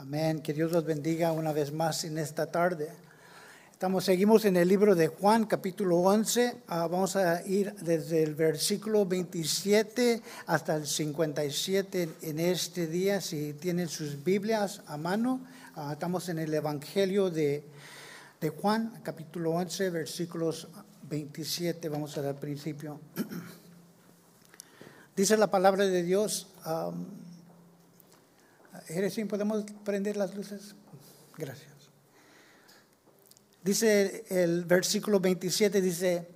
[0.00, 0.40] Amén.
[0.40, 2.88] Que Dios los bendiga una vez más en esta tarde.
[3.70, 6.62] Estamos, seguimos en el libro de Juan, capítulo 11.
[6.68, 13.20] Ah, vamos a ir desde el versículo 27 hasta el 57 en este día.
[13.20, 15.42] Si tienen sus Biblias a mano,
[15.74, 17.62] ah, estamos en el Evangelio de,
[18.40, 20.68] de, Juan, capítulo 11, versículos
[21.10, 21.90] 27.
[21.90, 22.98] Vamos a dar principio.
[25.14, 26.46] Dice la palabra de Dios.
[29.28, 30.74] ¿Podemos prender las luces?
[31.36, 31.70] Gracias.
[33.62, 36.28] Dice el versículo 27, dice,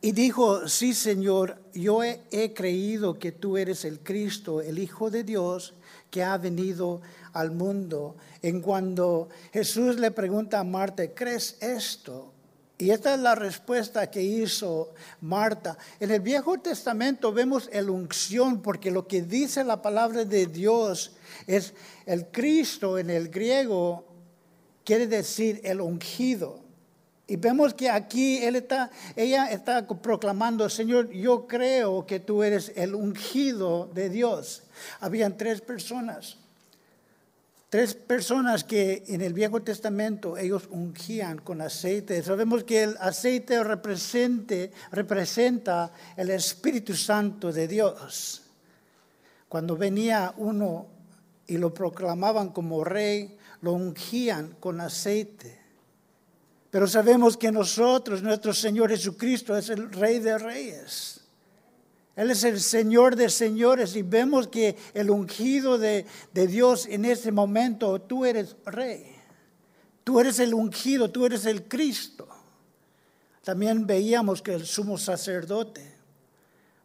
[0.00, 5.10] y dijo, sí Señor, yo he, he, creído que tú eres el Cristo, el Hijo
[5.10, 5.74] de Dios,
[6.10, 8.16] que ha venido al mundo.
[8.42, 12.32] En cuando Jesús le pregunta a Marta, ¿crees esto?
[12.80, 15.76] Y esta es la respuesta que hizo Marta.
[15.98, 21.16] En el Viejo Testamento vemos el unción, porque lo que dice la palabra de Dios
[21.48, 21.74] es
[22.06, 24.06] el Cristo en el griego,
[24.84, 26.60] quiere decir el ungido.
[27.26, 33.90] Y vemos que aquí ella está proclamando, Señor, yo creo que tú eres el ungido
[33.92, 34.62] de Dios.
[35.00, 36.38] Habían tres personas
[37.68, 42.22] Tres personas que en el Viejo Testamento ellos ungían con aceite.
[42.22, 48.42] Sabemos que el aceite representa el Espíritu Santo de Dios.
[49.50, 50.86] Cuando venía uno
[51.46, 55.58] y lo proclamaban como rey, lo ungían con aceite.
[56.70, 61.27] Pero sabemos que nosotros, nuestro Señor Jesucristo, es el Rey de Reyes.
[62.18, 67.30] Él es el Señor de señores y vemos que el ungido de, Dios en ese
[67.30, 69.14] momento, tú eres rey.
[70.02, 72.26] Tú eres el ungido, tú eres el Cristo.
[73.44, 75.94] También veíamos que el sumo sacerdote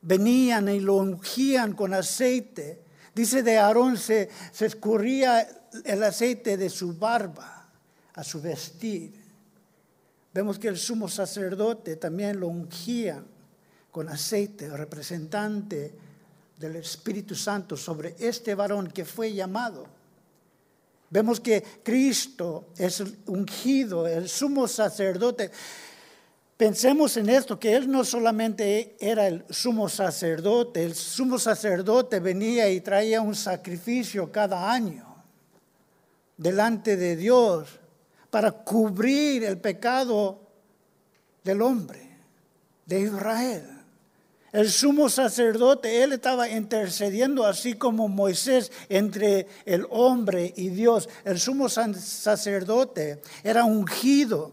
[0.03, 2.83] venían y lo ungían con aceite.
[3.15, 5.47] Dice de Aarón se, se escurría
[5.83, 7.71] el aceite de su barba
[8.13, 9.19] a su vestir.
[10.31, 13.32] Vemos que el sumo sacerdote también lo ungían
[13.93, 15.93] con aceite, representante
[16.57, 19.85] del Espíritu Santo sobre este varón que fue llamado.
[21.11, 25.51] Vemos que Cristo es ungido, el sumo sacerdote.
[26.57, 32.67] Pensemos en esto, que Él no solamente era el sumo sacerdote, el sumo sacerdote venía
[32.71, 35.05] y traía un sacrificio cada año
[36.35, 37.69] delante de Dios
[38.31, 40.41] para cubrir el pecado
[41.43, 42.09] del hombre,
[42.87, 43.72] de Israel.
[44.53, 51.09] El sumo sacerdote, él estaba intercediendo así como Moisés entre el hombre y Dios.
[51.25, 54.51] El sumo sacerdote era ungido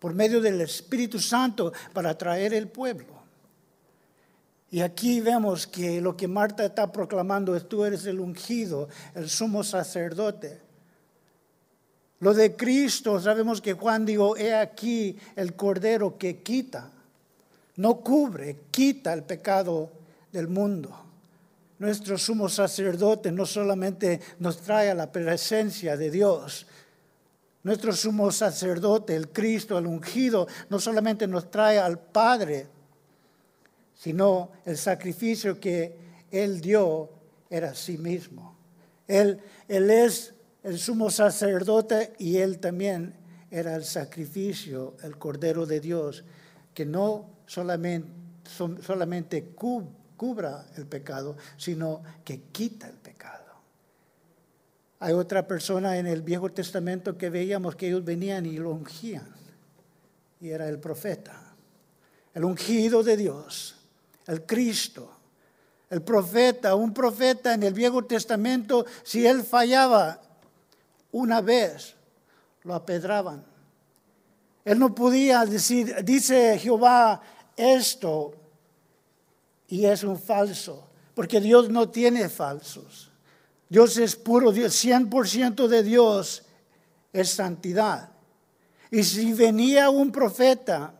[0.00, 3.22] por medio del Espíritu Santo para traer el pueblo.
[4.72, 9.30] Y aquí vemos que lo que Marta está proclamando es tú eres el ungido, el
[9.30, 10.60] sumo sacerdote.
[12.18, 16.90] Lo de Cristo, sabemos que Juan dijo, he aquí el cordero que quita
[17.76, 19.90] no cubre, quita el pecado
[20.30, 20.96] del mundo.
[21.78, 26.66] Nuestro sumo sacerdote no solamente nos trae a la presencia de Dios,
[27.64, 32.66] nuestro sumo sacerdote, el Cristo, el ungido, no solamente nos trae al Padre,
[33.94, 35.96] sino el sacrificio que
[36.30, 37.08] Él dio
[37.48, 38.56] era sí mismo.
[39.06, 40.34] Él, él es
[40.64, 43.14] el sumo sacerdote y Él también
[43.50, 46.24] era el sacrificio, el Cordero de Dios,
[46.74, 49.44] que no solamente,
[50.16, 53.42] cubra el pecado, sino que quita el pecado.
[55.00, 59.28] Hay otra persona en el Viejo Testamento que veíamos que ellos venían y lo ungían,
[60.40, 61.54] y era el profeta,
[62.34, 63.76] el ungido de Dios,
[64.26, 65.18] el Cristo.
[65.90, 70.22] El profeta, un profeta en el Viejo Testamento, si él fallaba
[71.10, 71.94] una vez,
[72.62, 73.44] lo apedraban.
[74.64, 77.20] Él no podía decir, dice Jehová,
[77.56, 78.34] esto
[79.72, 83.10] y es un falso, porque Dios no tiene falsos.
[83.70, 86.42] Dios es puro, 100% de Dios
[87.10, 88.10] es santidad.
[88.90, 90.92] Y si venía un profeta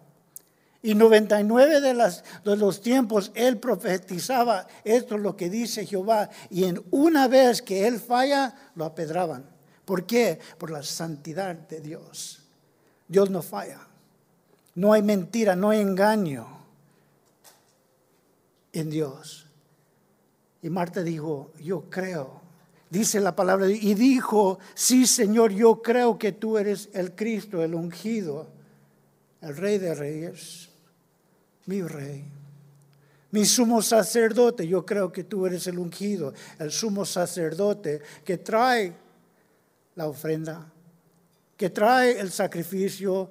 [0.80, 6.30] y 99 de, las, de los tiempos él profetizaba, esto es lo que dice Jehová,
[6.48, 9.44] y en una vez que él falla, lo apedraban.
[9.84, 10.38] ¿Por qué?
[10.56, 12.40] Por la santidad de Dios.
[13.06, 13.86] Dios no falla.
[14.74, 16.51] No hay mentira, no hay engaño
[18.72, 19.46] en Dios.
[20.62, 22.40] Y Marta dijo, yo creo.
[22.88, 27.74] Dice la palabra, y dijo, sí Señor, yo creo que tú eres el Cristo, el
[27.74, 28.48] ungido,
[29.40, 30.68] el rey de reyes,
[31.66, 32.30] mi rey.
[33.30, 38.94] Mi sumo sacerdote, yo creo que tú eres el ungido, el sumo sacerdote que trae
[39.94, 40.70] la ofrenda,
[41.56, 43.30] que trae el sacrificio,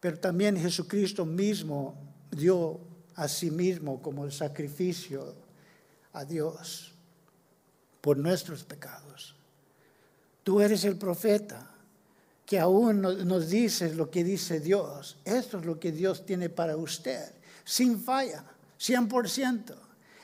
[0.00, 1.94] pero también Jesucristo mismo
[2.30, 2.80] dio
[3.16, 5.34] a sí mismo como el sacrificio
[6.12, 6.92] a Dios
[8.00, 9.34] por nuestros pecados.
[10.44, 11.70] Tú eres el profeta
[12.44, 15.18] que aún nos dices lo que dice Dios.
[15.24, 17.32] Esto es lo que Dios tiene para usted,
[17.64, 18.44] sin falla,
[18.78, 19.74] 100%.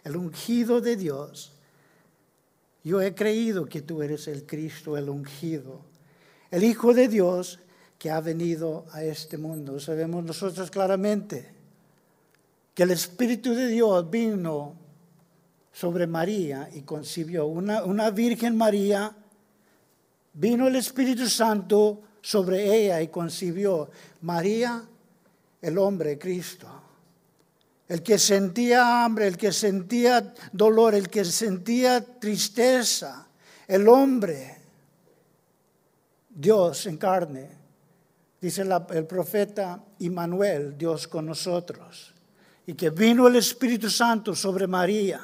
[0.04, 1.52] El ungido de Dios.
[2.84, 5.80] Yo he creído que tú eres el Cristo, el ungido,
[6.50, 7.60] el Hijo de Dios
[7.98, 9.78] que ha venido a este mundo.
[9.78, 11.51] Sabemos nosotros claramente
[12.74, 14.74] que el Espíritu de Dios vino
[15.72, 17.46] sobre María y concibió.
[17.46, 19.14] Una, Virgen María,
[20.34, 23.90] vino el Espíritu Santo sobre ella y concibió.
[24.22, 24.84] María,
[25.60, 26.68] el hombre, Cristo.
[27.88, 33.26] El que sentía hambre, el que sentía dolor, el que sentía tristeza,
[33.66, 34.56] el hombre,
[36.30, 37.50] Dios en carne.
[38.40, 42.11] Dice el profeta Immanuel, Dios con nosotros.
[42.66, 45.20] Y que vino el Espíritu Santo sobre María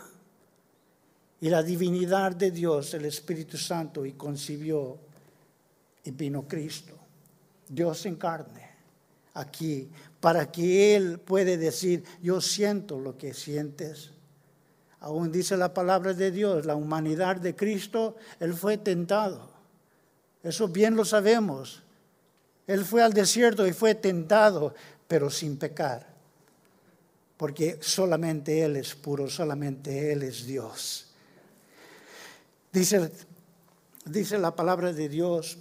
[1.40, 4.98] y la divinidad de Dios, el Espíritu Santo, y concibió
[6.04, 6.94] y vino Cristo,
[7.68, 8.68] Dios en carne,
[9.34, 9.88] aquí,
[10.20, 14.10] para que Él puede decir, yo siento lo que sientes.
[15.00, 19.50] Aún dice la palabra de Dios, la humanidad de Cristo, Él fue tentado.
[20.42, 21.82] Eso bien lo sabemos.
[22.66, 24.74] Él fue al desierto y fue tentado,
[25.06, 26.17] pero sin pecar.
[27.38, 31.06] Porque solamente Él es puro, solamente Él es Dios.
[32.72, 33.10] Dice,
[34.04, 35.56] dice la palabra de Dios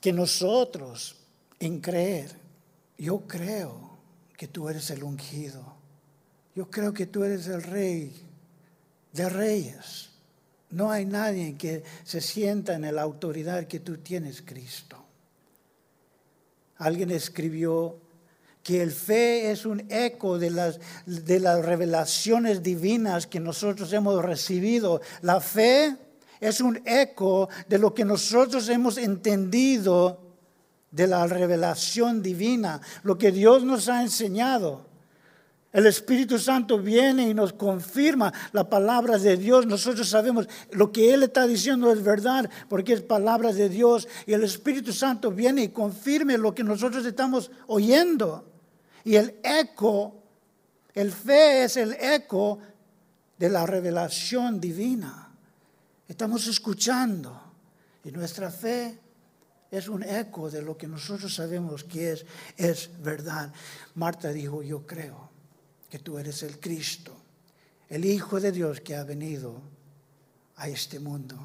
[0.00, 1.16] que nosotros
[1.58, 2.30] en creer,
[2.96, 3.98] yo creo
[4.36, 5.74] que tú eres el ungido,
[6.54, 8.14] yo creo que tú eres el rey
[9.12, 10.10] de reyes.
[10.70, 15.02] No hay nadie que se sienta en la autoridad que tú tienes, Cristo.
[16.78, 17.98] Alguien escribió
[18.66, 24.20] que el fe es un eco de las, de las revelaciones divinas que nosotros hemos
[24.24, 25.00] recibido.
[25.22, 25.96] La fe
[26.40, 30.20] es un eco de lo que nosotros hemos entendido
[30.90, 34.84] de la revelación divina, lo que Dios nos ha enseñado.
[35.72, 39.64] El Espíritu Santo viene y nos confirma la palabra de Dios.
[39.64, 44.08] Nosotros sabemos lo que Él está diciendo es verdad porque es palabra de Dios.
[44.26, 48.55] Y el Espíritu Santo viene y confirme lo que nosotros estamos oyendo.
[49.06, 50.20] Y el eco,
[50.92, 52.58] el fe es el eco
[53.38, 55.32] de la revelación divina.
[56.08, 57.40] Estamos escuchando
[58.02, 58.98] y nuestra fe
[59.70, 62.26] es un eco de lo que nosotros sabemos que es,
[62.56, 63.52] es verdad.
[63.94, 65.30] Marta dijo, yo creo
[65.88, 67.16] que tú eres el Cristo,
[67.88, 69.54] el Hijo de Dios que ha venido
[70.56, 71.38] a este mundo.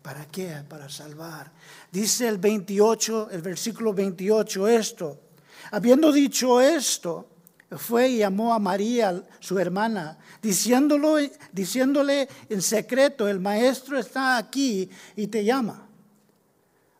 [0.00, 0.62] ¿Para qué?
[0.68, 1.50] Para salvar.
[1.90, 5.29] Dice el 28, el versículo 28 esto.
[5.70, 7.28] Habiendo dicho esto,
[7.76, 11.16] fue y llamó a María, su hermana, diciéndolo,
[11.52, 15.86] diciéndole en secreto, el maestro está aquí y te llama.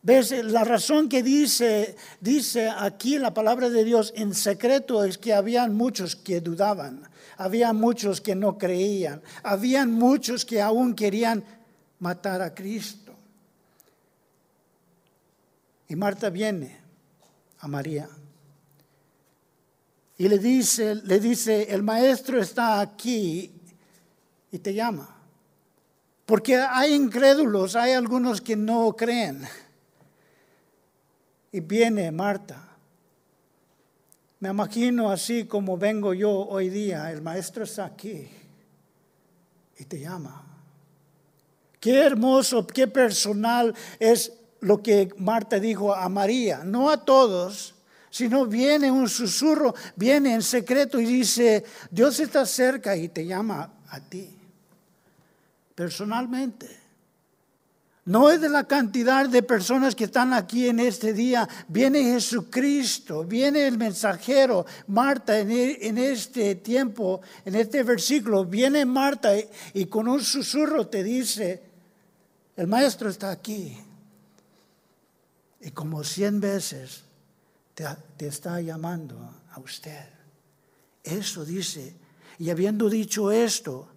[0.03, 0.31] ¿Ves?
[0.45, 5.75] La razón que dice, dice aquí la palabra de Dios en secreto es que habían
[5.75, 7.03] muchos que dudaban,
[7.37, 11.45] había muchos que no creían, habían muchos que aún querían
[11.99, 13.13] matar a Cristo.
[15.89, 16.79] Y Marta viene
[17.59, 18.09] a María
[20.21, 23.51] y le dice, le dice, el maestro está aquí
[24.53, 25.17] y te llama.
[26.27, 29.49] Porque hay incrédulos, hay algunos que no creen.
[31.51, 32.69] Y viene Marta.
[34.41, 38.29] Me imagino así como vengo yo hoy día, el maestro está aquí
[39.79, 40.45] y te llama.
[41.81, 47.75] Qué hermoso, qué personal es lo que Marta dijo a María, no a todos,
[48.11, 53.73] sino viene un susurro, viene en secreto y dice, Dios está cerca y te llama
[53.89, 54.29] a ti,
[55.75, 56.79] personalmente.
[58.07, 61.49] No es de la cantidad de personas que están aquí en este día.
[61.69, 69.39] Viene Jesucristo, viene el mensajero, Marta, en, e, este tiempo, en este versículo, viene Marta
[69.39, 71.63] y, y con un susurro te dice,
[72.57, 73.79] el maestro está aquí.
[75.61, 77.05] Y como cien veces
[77.75, 79.19] te, está llamando
[79.51, 80.09] a usted.
[81.03, 81.97] Eso dice.
[82.39, 83.89] Y habiendo dicho esto,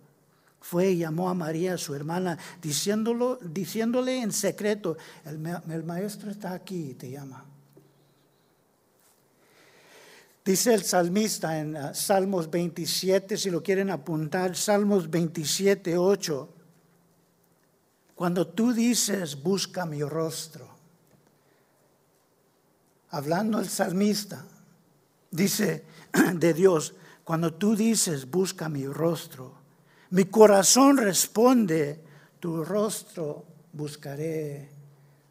[0.60, 6.92] fue y llamó a María, su hermana, diciéndolo, diciéndole en secreto, el, maestro está aquí
[6.92, 7.46] y te llama.
[10.46, 16.50] Dice el salmista en uh, Salmos 27, si lo quieren apuntar, Salmos 27, 8,
[18.16, 20.73] cuando tú dices, busca mi rostro,
[23.14, 24.44] hablando el salmista,
[25.30, 25.86] dice
[26.34, 29.54] de Dios, cuando tú dices, busca mi rostro,
[30.10, 32.04] mi corazón responde,
[32.40, 34.70] tu rostro buscaré,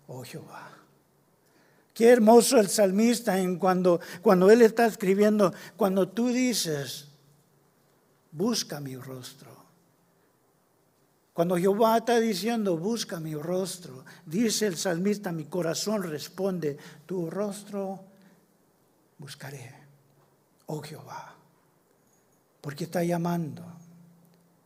[0.06, 0.70] oh Jehová.
[1.92, 7.08] Qué hermoso el salmista en cuando, cuando él está escribiendo, cuando tú dices,
[8.30, 9.51] busca mi rostro.
[11.32, 18.00] Cuando Jehová está diciendo, busca mi rostro, dice el salmista, mi corazón responde, tu rostro
[19.16, 19.72] buscaré,
[20.66, 21.34] oh Jehová,
[22.60, 23.64] porque está llamando,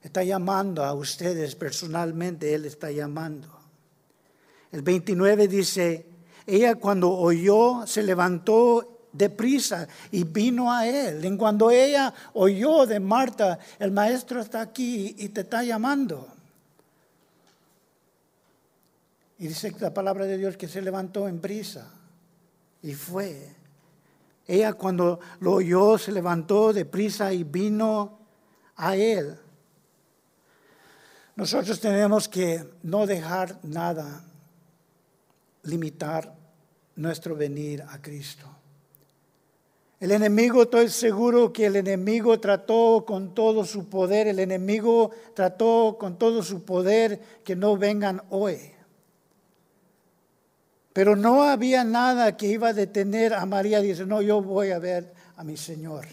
[0.03, 3.49] está llamando a ustedes personalmente, Él está llamando.
[4.73, 6.07] El 29 dice,
[6.47, 11.25] ella cuando oyó se levantó deprisa y vino a él.
[11.25, 16.36] En cuando ella oyó de Marta, el maestro está aquí y te está llamando.
[19.39, 21.93] Y dice la palabra de Dios que se levantó en brisa
[22.83, 23.55] y fue.
[24.47, 28.19] Ella cuando lo oyó se levantó de prisa y vino
[28.77, 29.39] a él.
[31.35, 34.25] Nosotros tenemos que no dejar nada
[35.65, 36.35] limitar
[36.95, 38.47] nuestro venir a Cristo.
[39.99, 45.97] El enemigo, estoy seguro que el enemigo trató con todo su poder, el enemigo trató
[45.99, 48.76] con todo su poder que no vengan hoy.
[50.97, 53.83] Pero no había nada que iba a detener a María.
[53.83, 56.07] Dice, no, yo voy a ver a mi Señor.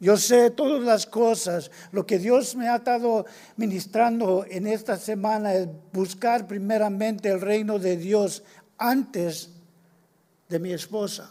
[0.00, 1.70] Yo sé todas las cosas.
[1.92, 3.24] Lo que Dios me ha estado
[3.56, 8.42] ministrando en esta semana es buscar primeramente el reino de Dios
[8.78, 9.50] antes
[10.48, 11.30] de mi esposa,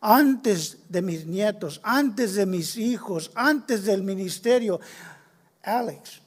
[0.00, 4.78] antes de mis nietos, antes de mis hijos, antes del ministerio.
[5.64, 6.22] Alex,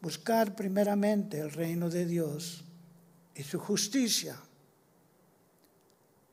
[0.00, 2.64] buscar primeramente el reino de Dios
[3.40, 4.36] y su justicia.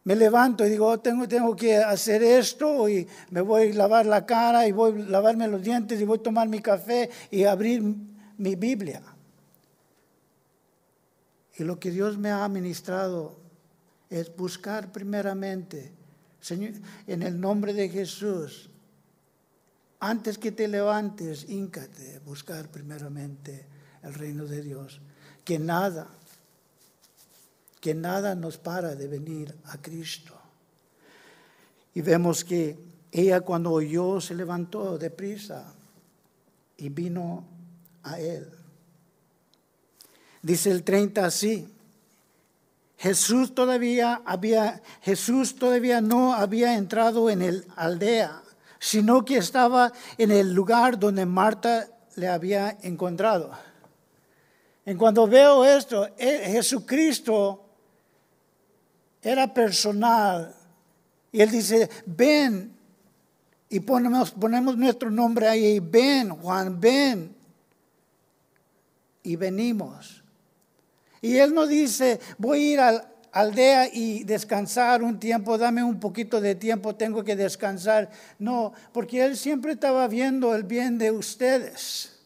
[0.03, 4.05] Me levanto y digo, oh, tengo, tengo que hacer esto y me voy a lavar
[4.05, 7.45] la cara y voy a lavarme los dientes y voy a tomar mi café y
[7.45, 7.81] abrir
[8.37, 9.01] mi Biblia.
[11.57, 13.39] Y lo que Dios me ha ministrado
[14.09, 15.93] es buscar primeramente,
[16.41, 16.73] Señor,
[17.07, 18.69] en el nombre de Jesús,
[19.99, 23.65] antes que te levantes, íncate, buscar primeramente
[24.03, 25.01] el reino de Dios.
[25.43, 26.07] Que nada,
[27.79, 30.33] que nada nos para de venir a Cristo.
[31.93, 32.77] Y vemos que
[33.11, 35.73] ella cuando oyó se levantó deprisa
[36.77, 37.45] y vino
[38.03, 38.47] a él.
[40.41, 41.73] Dice el 30 así.
[42.97, 48.41] Jesús todavía había Jesús todavía no había entrado en el aldea,
[48.79, 53.51] sino que estaba en el lugar donde Marta le había encontrado.
[54.85, 57.66] En cuando veo esto, eh, Jesucristo
[59.21, 60.55] era personal.
[61.31, 62.73] Y él dice, ven.
[63.69, 67.35] Y ponemos, ponemos nuestro nombre ahí, ven, Juan, ven.
[69.23, 70.23] Y venimos.
[71.21, 75.99] Y él no dice, voy a ir a aldea y descansar un tiempo, dame un
[75.99, 78.09] poquito de tiempo, tengo que descansar.
[78.39, 82.16] No, porque él siempre estaba viendo el bien de ustedes.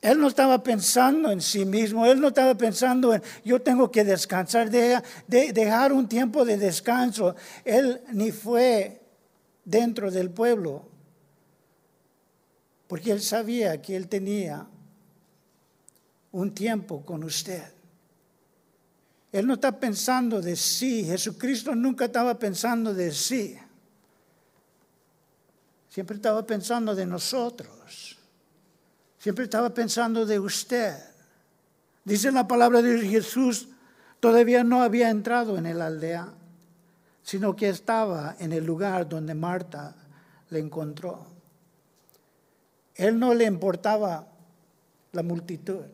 [0.00, 4.02] Él no estaba pensando en sí mismo, él no estaba pensando en yo tengo que
[4.02, 7.36] descansar, de, dejar un tiempo de descanso.
[7.64, 9.02] Él ni fue
[9.62, 10.88] dentro del pueblo,
[12.86, 14.66] porque él sabía que él tenía
[16.32, 17.62] un tiempo con usted.
[19.32, 23.56] Él no está pensando de sí, Jesucristo nunca estaba pensando de sí,
[25.90, 28.09] siempre estaba pensando de nosotros.
[29.20, 30.96] Siempre estaba pensando de usted.
[32.04, 33.68] Dice la palabra de Jesús,
[34.18, 36.32] todavía no había entrado en el aldea,
[37.22, 39.94] sino que estaba en el lugar donde Marta
[40.48, 41.26] le encontró.
[42.94, 44.26] Él no le importaba
[45.12, 45.84] la multitud.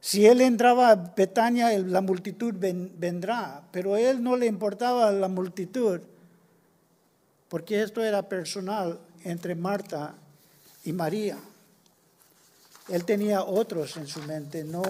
[0.00, 5.28] Si él entraba a Betania, la multitud vendrá, pero a él no le importaba la
[5.28, 6.00] multitud,
[7.48, 10.14] porque esto era personal entre Marta
[10.84, 11.38] y María.
[12.88, 14.82] Él tenía otros en su mente, no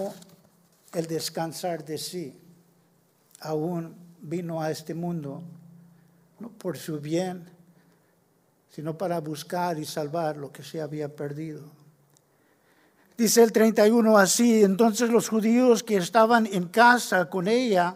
[0.93, 2.39] el descansar de sí.
[3.39, 5.41] Aún vino a este mundo,
[6.39, 7.49] no por su bien,
[8.69, 11.63] sino para buscar y salvar lo que se había perdido.
[13.17, 17.95] Dice el 31 así, entonces los judíos que estaban en casa con ella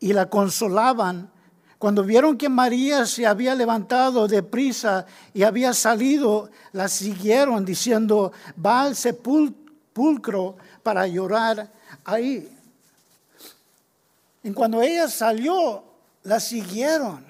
[0.00, 1.30] y la consolaban,
[1.78, 8.32] cuando vieron que María se había levantado de prisa y había salido, la siguieron diciendo,
[8.64, 11.70] va al sepulcro para llorar
[12.04, 12.48] ahí.
[14.42, 15.84] Y cuando ella salió,
[16.22, 17.26] la siguieron.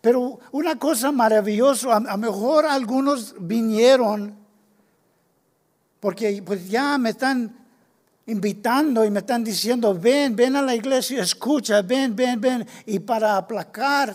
[0.00, 4.46] Pero una cosa maravillosa, a lo mejor algunos vinieron
[6.00, 7.65] porque pues ya me están
[8.26, 12.66] invitando y me están diciendo, ven, ven a la iglesia, escucha, ven, ven, ven.
[12.84, 14.14] Y para aplacar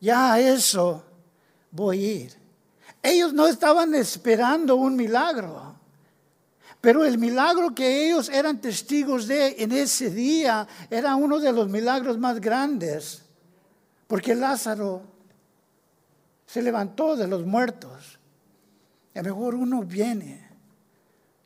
[0.00, 1.04] ya eso,
[1.70, 2.40] voy a ir.
[3.02, 5.70] Ellos no estaban esperando un milagro.
[6.80, 11.68] Pero el milagro que ellos eran testigos de en ese día era uno de los
[11.68, 13.22] milagros más grandes,
[14.06, 15.02] porque Lázaro
[16.46, 18.18] se levantó de los muertos.
[19.14, 20.49] A lo mejor uno viene.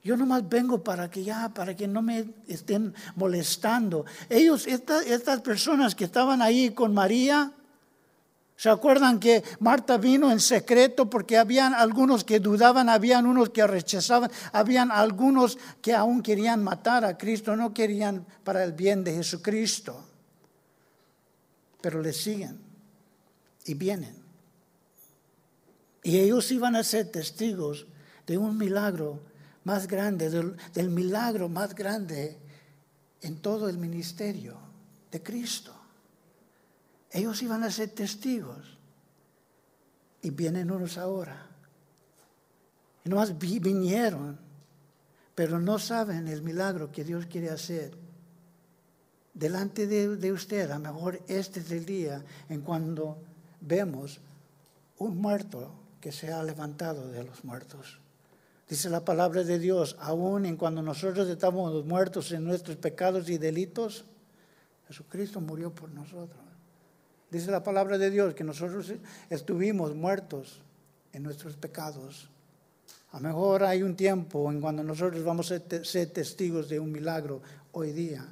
[0.04, 4.04] Yo nomás vengo para que ya, para que no me estén molestando.
[4.28, 7.50] Ellos, estas personas que estaban ahí con María,
[8.56, 13.66] ¿Se acuerdan que Marta vino en secreto porque habían algunos que dudaban, habían unos que
[13.66, 19.12] rechazaban, habían algunos que aún querían matar a Cristo, no querían para el bien de
[19.12, 20.04] Jesucristo.
[21.80, 22.61] Pero le siguen
[23.66, 24.14] y vienen.
[26.04, 27.87] Y ellos iban a ser testigos
[28.25, 29.20] de un milagro
[29.64, 32.38] más grande, del, milagro más grande
[33.23, 34.56] en todo el ministerio
[35.11, 35.75] de Cristo.
[37.11, 38.78] Ellos iban a ser testigos.
[40.21, 41.47] Y vienen unos ahora.
[43.04, 44.38] Y nomás vinieron,
[45.35, 47.94] pero no saben el milagro que Dios quiere hacer.
[49.35, 53.18] Delante de, de usted, a lo mejor este es el día en cuando
[53.61, 54.21] vemos
[54.99, 57.99] un muerto que se ha levantado de los muertos.
[58.68, 63.37] Dice la palabra de Dios, aún en cuando nosotros estamos muertos en nuestros pecados y
[63.37, 64.04] delitos,
[64.88, 66.40] Jesucristo murió por nosotros.
[67.30, 68.92] Dice la palabra de Dios que nosotros
[69.28, 70.61] estuvimos muertos
[71.12, 72.30] en nuestros pecados.
[73.12, 76.90] A lo mejor hay un tiempo en cuando nosotros vamos a ser testigos de un
[76.90, 77.42] milagro
[77.73, 78.26] hoy día,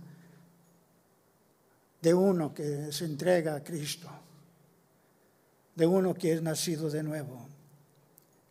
[2.01, 4.09] de uno que se entrega a Cristo,
[5.75, 7.47] de uno que es nacido de nuevo,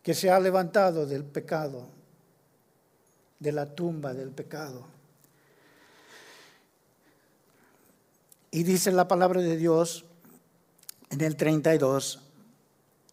[0.03, 1.87] que se ha levantado del pecado,
[3.39, 4.85] de la tumba del pecado.
[8.51, 10.05] Y dice la palabra de Dios
[11.09, 12.19] en el 32,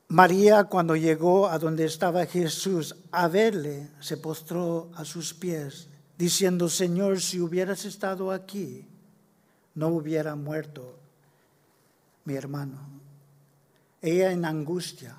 [0.08, 6.68] María cuando llegó a donde estaba Jesús a verle, se postró a sus pies, diciendo,
[6.68, 8.86] Señor, si hubieras estado aquí,
[9.74, 10.98] no hubiera muerto
[12.24, 12.78] mi hermano.
[14.00, 15.16] Ella en angustia,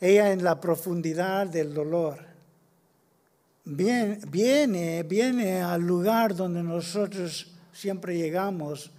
[0.00, 2.18] ella en la profundidad del dolor,
[3.64, 8.90] viene, viene, al lugar donde nosotros siempre llegamos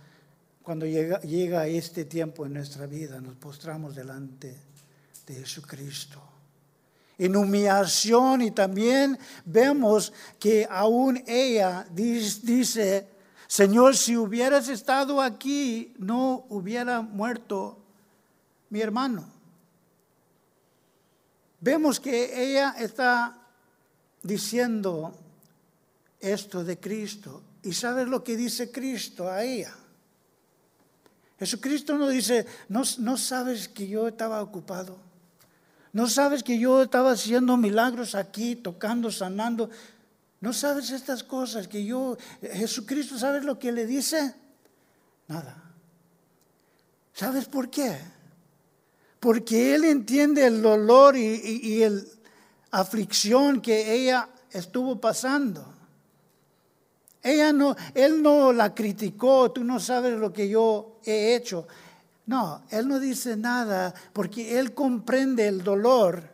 [0.61, 4.57] cuando llega, llega este tiempo en nuestra vida, nos postramos delante
[5.25, 6.21] de Jesucristo.
[7.17, 13.07] En humillación y también vemos que aún ella dice,
[13.47, 17.79] Señor, si hubieras estado aquí, no hubiera muerto
[18.69, 19.36] mi hermano.
[21.67, 23.35] Vemos que ella está
[24.23, 25.13] diciendo
[26.17, 27.43] esto de Cristo.
[27.61, 29.75] ¿Y sabes lo que dice Cristo a ella?
[31.37, 34.97] Jesucristo no dice, no, no sabes que yo estaba ocupado.
[35.91, 39.69] No sabes que yo estaba haciendo milagros aquí, tocando, sanando.
[40.39, 44.33] No sabes estas cosas que yo, Jesucristo, ¿sabes lo que le dice?
[45.27, 45.61] Nada.
[47.11, 47.99] ¿Sabes por qué?
[49.19, 52.01] Porque Él entiende el dolor y, y, la
[52.71, 55.73] aflicción que ella estuvo pasando.
[57.23, 61.67] Ella no, él no la criticó, tú no sabes lo que yo he hecho.
[62.25, 66.29] No, él no dice nada porque él comprende el dolor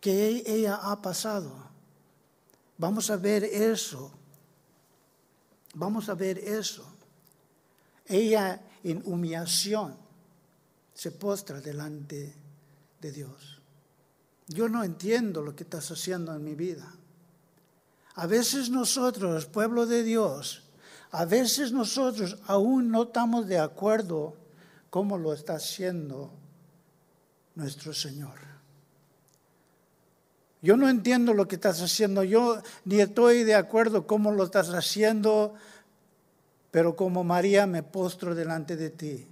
[0.00, 1.52] que ella ha pasado.
[2.78, 4.12] Vamos a ver eso.
[5.74, 6.86] Vamos a ver eso.
[8.06, 10.05] Ella en humillación
[10.96, 12.32] se postra delante
[13.02, 13.60] de Dios.
[14.48, 16.90] Yo no entiendo lo que estás haciendo en mi vida.
[18.14, 20.62] A veces nosotros, pueblo de Dios,
[21.10, 24.36] a veces nosotros aún no estamos de acuerdo
[24.88, 26.32] cómo lo está haciendo
[27.56, 28.38] nuestro Señor.
[30.62, 34.70] Yo no entiendo lo que estás haciendo, yo ni estoy de acuerdo cómo lo estás
[34.70, 35.52] haciendo,
[36.70, 39.28] pero como María me postro delante de ti.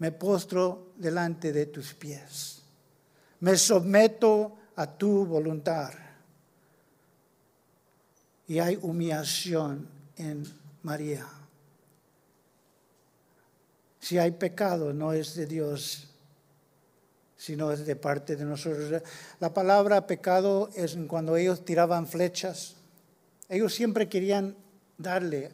[0.00, 2.62] Me postro delante de tus pies.
[3.40, 5.92] Me someto a tu voluntad
[8.50, 9.86] y hay humillación
[10.16, 10.44] en
[10.82, 11.26] María.
[14.00, 16.08] Si hay pecado, no es de Dios,
[17.36, 19.02] sino es de parte de nosotros.
[19.38, 22.74] La palabra pecado es cuando ellos tiraban flechas.
[23.48, 24.56] Ellos siempre querían
[24.98, 25.52] darle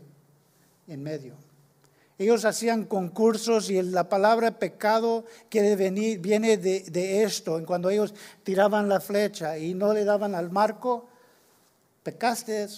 [0.88, 1.45] en medio.
[2.18, 7.62] Ellos hacían concursos y la palabra pecado quiere venir, viene de, esto.
[7.66, 11.08] Cuando ellos tiraban la flecha y no le daban al marco,
[12.02, 12.68] pecaste,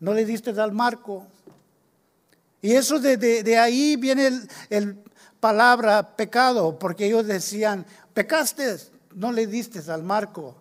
[0.00, 1.24] no le diste al marco.
[2.60, 4.98] Y eso de, ahí viene el,
[5.38, 8.76] palabra pecado, porque ellos decían, pecaste,
[9.14, 10.56] no le diste al marco.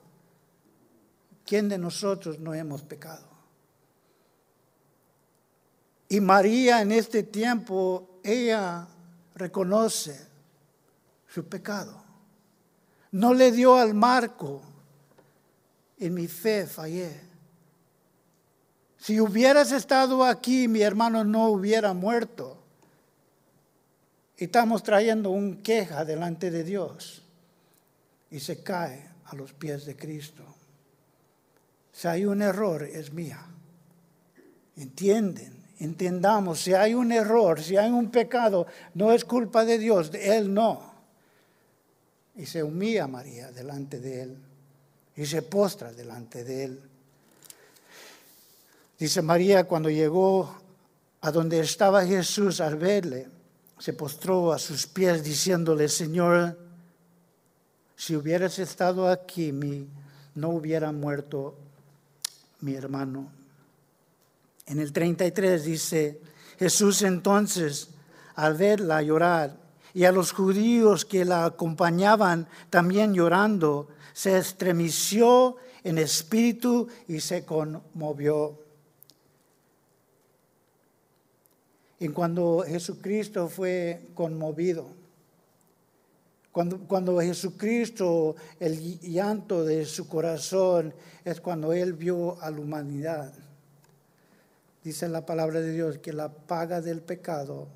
[1.45, 3.32] ¿Quién de nosotros no hemos pecado?
[6.13, 8.87] Y María en este tiempo, ella
[9.33, 10.15] reconoce
[11.27, 12.03] su pecado.
[13.13, 14.61] No le dio al marco.
[15.97, 17.19] En mi fe fallé.
[18.99, 22.61] Si hubieras estado aquí, mi hermano no hubiera muerto.
[24.37, 27.23] Estamos trayendo un queja delante de Dios.
[28.29, 30.43] Y se cae a los pies de Cristo.
[31.91, 33.43] Si hay un error, es mía.
[34.77, 35.62] ¿Entienden?
[35.79, 40.37] Entendamos, si hay un error, si hay un pecado, no es culpa de Dios, de
[40.37, 40.93] Él no.
[42.35, 44.37] Y se humilla María delante de Él
[45.15, 46.81] y se postra delante de Él.
[48.97, 50.55] Dice María, cuando llegó
[51.21, 53.27] a donde estaba Jesús al verle,
[53.77, 56.57] se postró a sus pies diciéndole, Señor,
[57.95, 59.51] si hubieras estado aquí,
[60.35, 61.55] no hubiera muerto
[62.61, 63.42] mi hermano.
[64.65, 66.21] En el 33 dice,
[66.57, 67.89] Jesús entonces,
[68.35, 69.57] al verla llorar,
[69.93, 77.45] y a los judíos que la acompañaban también llorando, se estremeció en espíritu y se
[77.45, 78.59] conmovió.
[81.99, 84.87] Y cuando Jesucristo fue conmovido,
[86.51, 93.33] cuando, cuando Jesucristo, el llanto de su corazón, es cuando Él vio a la humanidad
[94.83, 97.67] dice la palabra de Dios que la paga del pecado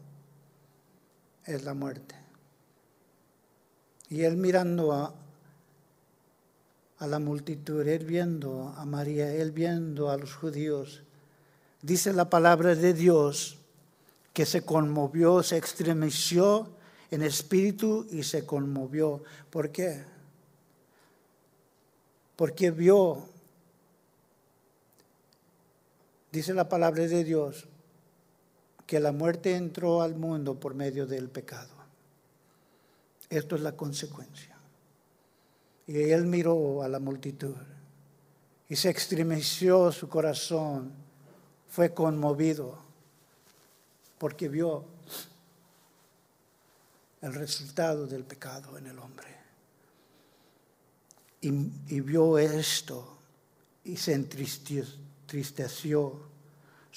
[1.45, 2.15] es la muerte.
[4.09, 5.13] Y él mirando a,
[6.99, 11.03] a la multitud, él viendo a María, él viendo a los judíos,
[11.81, 13.57] dice la palabra de Dios
[14.33, 16.69] que se conmovió, se estremeció
[17.11, 19.23] en espíritu y se conmovió.
[19.49, 20.03] ¿Por qué?
[22.35, 23.29] Porque vio
[26.37, 27.65] Dice la palabra de Dios
[28.85, 31.73] que la muerte entró al mundo por medio del pecado.
[33.27, 34.55] Esto es la consecuencia.
[35.87, 37.55] Y él miró a la multitud
[38.69, 40.91] y se estremeció su corazón,
[41.69, 42.77] fue conmovido
[44.19, 44.85] porque vio
[47.19, 49.35] el resultado del pecado en el hombre.
[51.41, 51.47] Y,
[51.95, 53.17] y vio esto
[53.85, 56.26] y se entristeció tristeció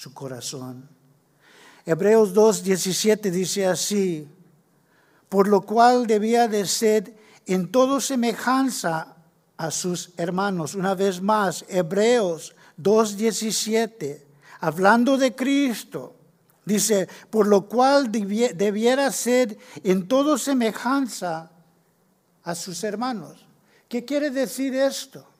[0.01, 0.89] su corazón.
[1.85, 4.27] Hebreos 2.17 dice así,
[5.29, 9.15] por lo cual debía de ser en todo semejanza
[9.57, 10.73] a sus hermanos.
[10.73, 14.23] Una vez más, Hebreos 2.17,
[14.59, 16.15] hablando de Cristo,
[16.65, 21.51] dice, por lo cual debiera ser en todo semejanza
[22.41, 23.45] a sus hermanos.
[23.87, 25.30] ¿Qué quiere decir esto?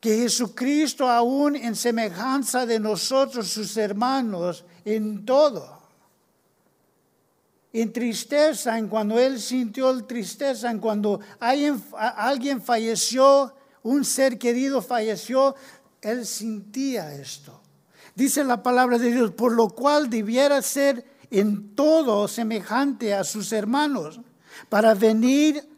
[0.00, 5.76] Que Jesucristo aún en semejanza de nosotros, sus hermanos, en todo.
[7.72, 14.80] En tristeza, en cuando Él sintió tristeza, en cuando alguien, alguien falleció, un ser querido
[14.82, 15.54] falleció,
[16.00, 17.60] Él sentía esto.
[18.14, 23.52] Dice la palabra de Dios, por lo cual debiera ser en todo semejante a sus
[23.52, 24.20] hermanos,
[24.68, 25.68] para venir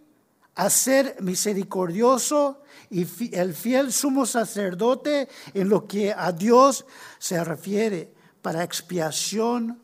[0.58, 6.84] a ser misericordioso y el fiel sumo sacerdote en lo que a Dios
[7.20, 9.80] se refiere para expiación,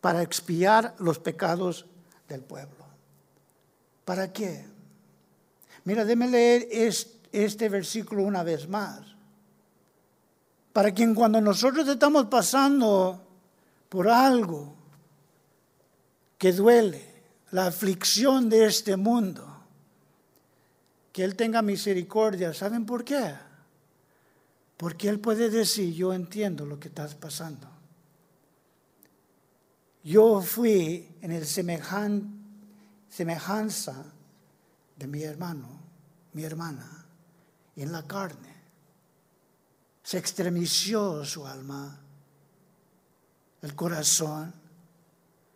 [0.00, 1.86] para expiar los pecados
[2.28, 2.84] del pueblo.
[4.04, 4.66] ¿Para qué?
[5.84, 6.66] Mira, déme leer
[7.30, 9.02] este versículo una vez más.
[10.72, 13.22] Para que cuando nosotros estamos pasando
[13.88, 14.74] por algo
[16.38, 17.14] que duele,
[17.52, 19.55] la aflicción de este mundo,
[21.16, 22.52] que Él tenga misericordia.
[22.52, 23.34] ¿Saben por qué?
[24.76, 27.66] Porque Él puede decir, yo entiendo lo que estás pasando.
[30.04, 32.44] Yo fui en el semejan,
[33.08, 34.04] semejanza
[34.94, 35.80] de mi hermano,
[36.34, 37.06] mi hermana,
[37.76, 38.54] en la carne.
[40.02, 41.98] Se extremeció su alma,
[43.62, 44.52] el corazón.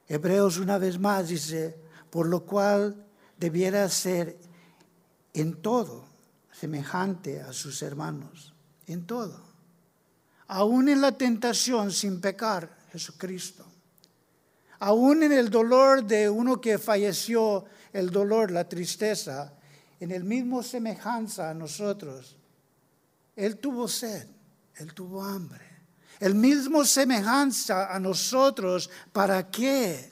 [0.08, 3.04] Hebreos una vez más dice, por lo cual
[3.36, 4.48] debiera ser
[5.34, 6.04] en todo
[6.52, 8.54] semejante a sus hermanos,
[8.86, 9.48] en todo.
[10.48, 13.64] aún en la tentación sin pecar, Jesucristo.
[14.80, 19.52] Aún en el dolor de uno que falleció, el dolor, la tristeza,
[20.00, 22.36] en el mismo semejanza a nosotros.
[23.36, 24.26] Él tuvo sed,
[24.76, 25.64] él tuvo hambre.
[26.18, 30.10] El mismo semejanza a nosotros, ¿para qué?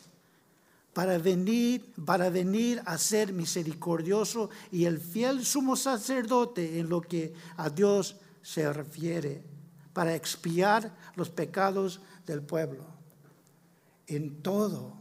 [0.98, 7.32] Para venir, para venir a ser misericordioso y el fiel sumo sacerdote en lo que
[7.56, 9.44] a Dios se refiere,
[9.92, 12.84] para expiar los pecados del pueblo.
[14.08, 14.98] En todo,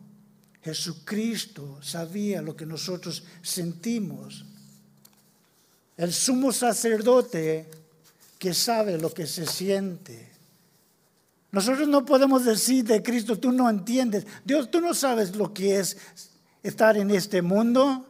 [0.61, 4.45] Jesucristo sabía lo que nosotros sentimos.
[5.97, 7.71] El sumo sacerdote
[8.37, 10.29] que sabe lo que se siente.
[11.51, 14.27] Nosotros no podemos decir de Cristo, tú no entiendes.
[14.43, 15.97] Dios, tú no sabes lo que es
[16.61, 18.05] estar en este mundo.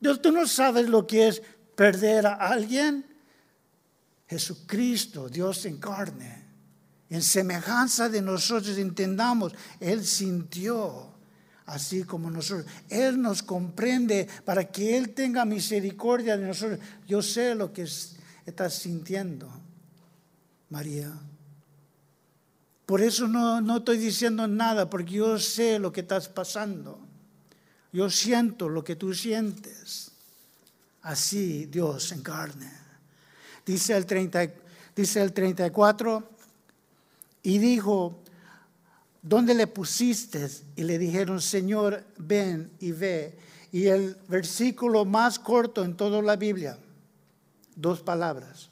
[0.00, 1.42] Dios, tú no sabes lo que es
[1.76, 3.04] perder a alguien.
[4.26, 6.44] Jesucristo, Dios en carne,
[7.10, 11.14] en semejanza de nosotros, entendamos, Él sintió
[11.66, 12.66] así como nosotros.
[12.88, 16.80] Él nos comprende para que Él tenga misericordia de nosotros.
[17.06, 17.82] Yo sé lo que
[18.46, 19.48] estás sintiendo,
[20.70, 21.12] María.
[22.86, 26.98] Por eso no, no estoy diciendo nada, porque yo sé lo que estás pasando.
[27.92, 30.10] Yo siento lo que tú sientes.
[31.02, 32.70] Así Dios en carne.
[33.64, 34.50] Dice el, 30,
[34.94, 36.30] dice el 34,
[37.42, 38.20] y dijo,
[39.22, 40.48] ¿dónde le pusiste?
[40.76, 43.38] Y le dijeron, Señor, ven y ve.
[43.72, 46.78] Y el versículo más corto en toda la Biblia,
[47.74, 48.70] dos palabras.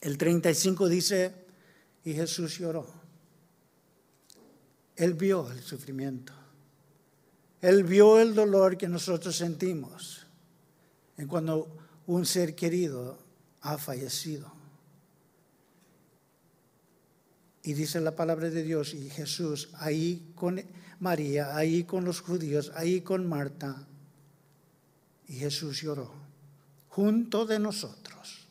[0.00, 1.45] El 35 dice,
[2.06, 2.86] y Jesús lloró.
[4.94, 6.32] Él vio el sufrimiento.
[7.60, 10.24] Él vio el dolor que nosotros sentimos
[11.16, 13.18] en cuando un ser querido
[13.62, 14.52] ha fallecido.
[17.64, 20.62] Y dice la palabra de Dios y Jesús ahí con
[21.00, 23.84] María, ahí con los judíos, ahí con Marta.
[25.26, 26.12] Y Jesús lloró
[26.88, 28.45] junto de nosotros.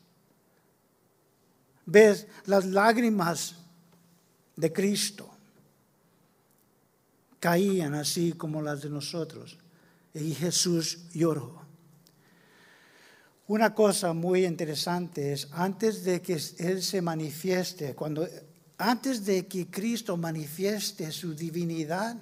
[1.86, 3.56] ¿Ves las lágrimas
[4.56, 5.30] de Cristo?
[7.40, 9.58] Caían así como las de nosotros.
[10.14, 11.62] Y Jesús lloró.
[13.48, 18.28] Una cosa muy interesante es, antes de que Él se manifieste, cuando,
[18.80, 22.18] antes de que Cristo manifieste su divinidad,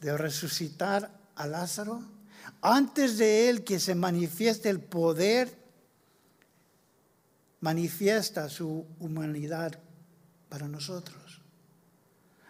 [0.00, 2.02] de resucitar a Lázaro,
[2.62, 5.59] antes de Él que se manifieste el poder,
[7.60, 9.78] manifiesta su humanidad
[10.48, 11.40] para nosotros.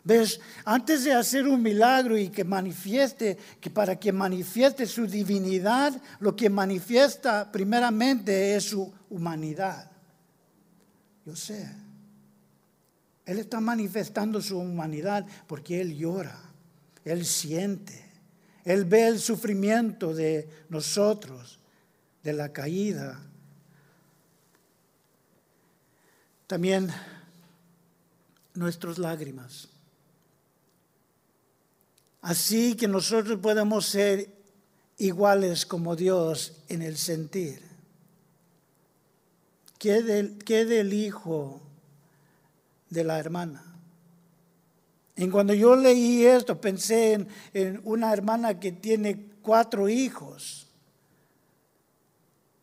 [0.02, 0.40] ¿Ves?
[0.64, 6.34] Antes de hacer un milagro y que manifieste, que para que manifieste su divinidad, lo
[6.34, 9.90] que manifiesta primeramente es su humanidad.
[11.26, 11.68] Yo sé.
[13.26, 16.40] Él está manifestando su humanidad porque Él llora,
[17.04, 18.04] Él siente,
[18.64, 21.60] Él ve el sufrimiento de nosotros,
[22.22, 23.20] de la caída.
[26.50, 26.92] También
[28.54, 29.68] nuestras lágrimas.
[32.22, 34.28] Así que nosotros podemos ser
[34.98, 37.62] iguales como Dios en el sentir.
[39.78, 41.60] ¿Qué del, hijo
[42.88, 43.62] de la hermana?
[45.14, 50.66] Y cuando yo leí esto, pensé en, en una hermana que tiene cuatro hijos.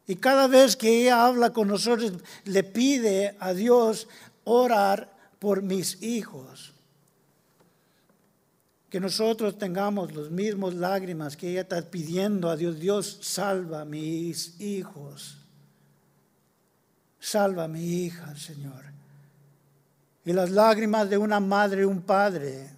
[0.07, 2.13] Y cada vez que ella habla con nosotros,
[2.45, 4.07] le pide a Dios
[4.45, 6.73] orar por mis hijos
[8.89, 13.85] que nosotros tengamos los mismos lágrimas que ella está pidiendo a Dios, Dios salva a
[13.85, 15.37] mis hijos,
[17.19, 18.85] salva a mi hija, Señor.
[20.23, 22.69] Y las lágrimas de una madre y un padre,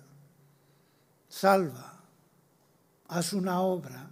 [1.27, 2.01] salva,
[3.07, 4.08] haz una obra.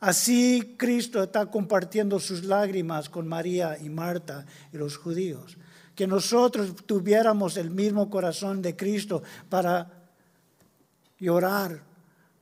[0.00, 5.56] Así Cristo está compartiendo sus lágrimas con María y Marta y los judíos.
[5.94, 9.98] Que nosotros tuviéramos el mismo corazón de Cristo para
[11.18, 11.82] y orar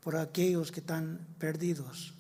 [0.01, 2.13] por aquellos que están perdidos,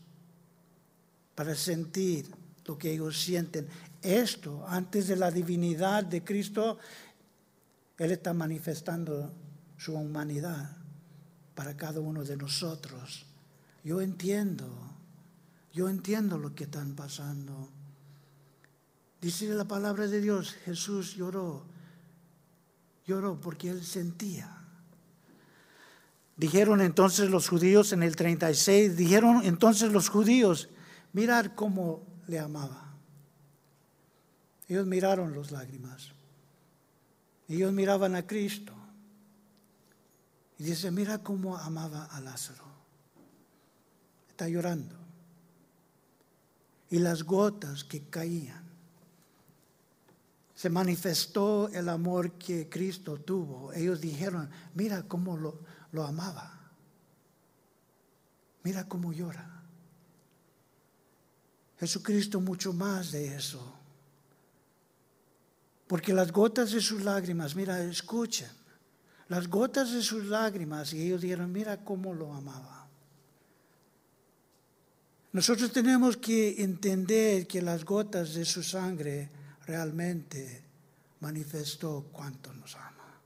[1.34, 2.26] para sentir
[2.64, 3.68] lo que ellos sienten.
[4.02, 6.78] Esto, antes de la divinidad de Cristo,
[7.98, 9.32] Él está manifestando
[9.76, 10.76] su humanidad
[11.54, 13.26] para cada uno de nosotros.
[13.84, 14.66] Yo entiendo,
[15.76, 17.68] yo entiendo lo que están pasando.
[19.20, 21.66] Dice la palabra de Dios, Jesús lloró,
[23.04, 24.56] lloró porque Él sentía.
[26.34, 30.70] Dijeron entonces los judíos en el 36, dijeron entonces los judíos,
[31.12, 32.94] mirar cómo le amaba.
[34.68, 36.12] Ellos miraron las lágrimas.
[37.48, 38.72] Ellos miraban a Cristo.
[40.58, 42.64] Y dice, mira cómo amaba a Lázaro.
[44.30, 45.05] Está llorando.
[46.90, 48.64] Y las gotas que caían.
[50.54, 53.72] Se manifestó el amor que Cristo tuvo.
[53.72, 56.72] Ellos dijeron, mira cómo lo, amaba.
[58.62, 59.62] Mira cómo llora.
[61.78, 63.74] Jesucristo mucho más de eso.
[65.86, 68.48] Porque las gotas de sus lágrimas, mira, escuchen,
[69.28, 72.85] las gotas de sus lágrimas, y ellos dijeron, mira cómo lo amaba.
[75.36, 79.28] Nosotros tenemos que entender que las gotas de su sangre
[79.66, 80.64] realmente
[81.20, 83.20] manifestó cuánto nos ama.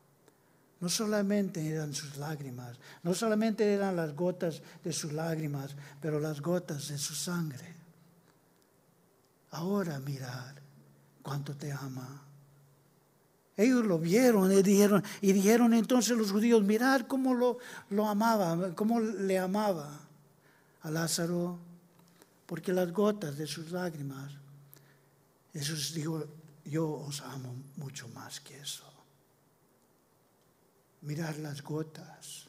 [0.81, 6.40] No solamente eran sus lágrimas, no solamente eran las gotas de sus lágrimas, pero las
[6.40, 7.77] gotas de su sangre.
[9.53, 10.61] Ahora mirar
[11.23, 12.25] cuánto te ama.
[13.57, 18.75] Ellos lo vieron y dijeron, y dijeron entonces los judíos, mirar cómo lo, lo amaba,
[18.75, 20.01] cómo le amaba
[20.83, 21.69] a Lázaro,
[22.51, 24.33] porque las gotas de sus lágrimas,
[25.53, 26.25] Jesús dijo,
[26.65, 28.93] yo os amo mucho más que eso.
[31.03, 32.49] Mirar las gotas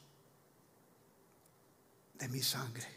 [2.17, 2.87] de mi sangre.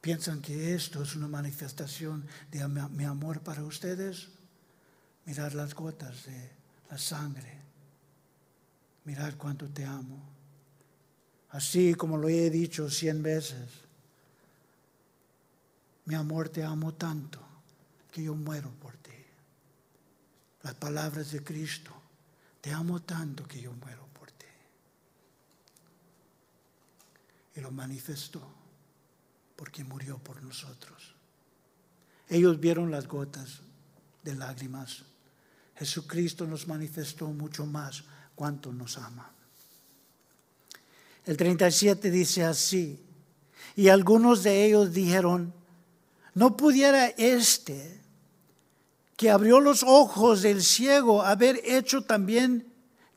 [0.00, 4.26] ¿Piensan que esto es una manifestación de mi amor para ustedes?
[5.24, 6.50] Mirar las gotas de
[6.90, 7.62] la sangre.
[9.04, 10.20] Mirar cuánto te amo.
[11.50, 13.88] Así como lo he dicho cien veces.
[16.06, 17.40] Mi amor te amo tanto
[18.10, 19.10] que yo muero por ti.
[20.62, 21.92] Las palabras de Cristo.
[22.60, 24.46] Te amo tanto que yo muero por ti.
[27.56, 28.46] Y lo manifestó
[29.56, 31.14] porque murió por nosotros.
[32.28, 33.60] Ellos vieron las gotas
[34.22, 35.04] de lágrimas.
[35.76, 39.32] Jesucristo nos manifestó mucho más cuánto nos ama.
[41.24, 43.02] El 37 dice así,
[43.76, 45.54] y algunos de ellos dijeron,
[46.40, 48.00] no pudiera este
[49.14, 52.66] que abrió los ojos del ciego, haber hecho también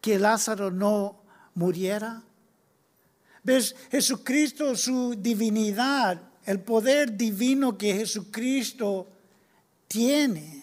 [0.02, 2.22] que Lázaro no muriera?
[3.42, 3.78] ¿Ves?
[3.92, 9.08] Jesucristo, su divinidad, el poder divino que Jesucristo
[9.88, 10.62] tiene,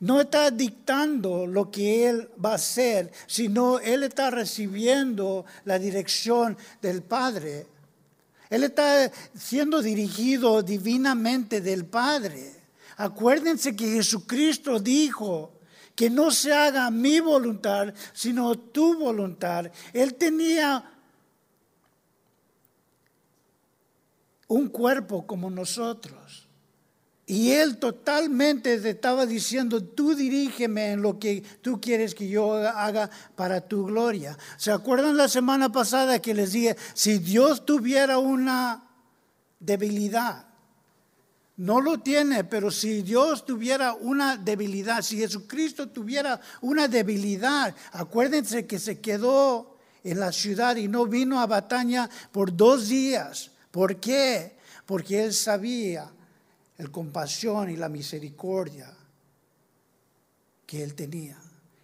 [0.00, 6.58] no está dictando lo que Él va a hacer, sino Él está recibiendo la dirección
[6.82, 7.77] del Padre.
[8.50, 12.54] Él está siendo dirigido divinamente del Padre.
[12.96, 15.52] Acuérdense que Jesucristo dijo
[15.94, 19.70] que no se haga mi voluntad, sino tu voluntad.
[19.92, 20.98] Él tenía
[24.48, 26.47] un cuerpo como nosotros.
[27.30, 33.10] Y él totalmente estaba diciendo, tú dirígeme en lo que tú quieres que yo haga
[33.36, 34.38] para tu gloria.
[34.56, 38.82] ¿Se acuerdan la semana pasada que les dije, si Dios tuviera una
[39.60, 40.46] debilidad,
[41.58, 48.66] no lo tiene, pero si Dios tuviera una debilidad, si Jesucristo tuviera una debilidad, acuérdense
[48.66, 53.50] que se quedó en la ciudad y no vino a Batalla por dos días.
[53.70, 54.56] ¿Por qué?
[54.86, 56.10] Porque él sabía
[56.78, 58.96] el compasión y la misericordia
[60.64, 61.36] que él tenía.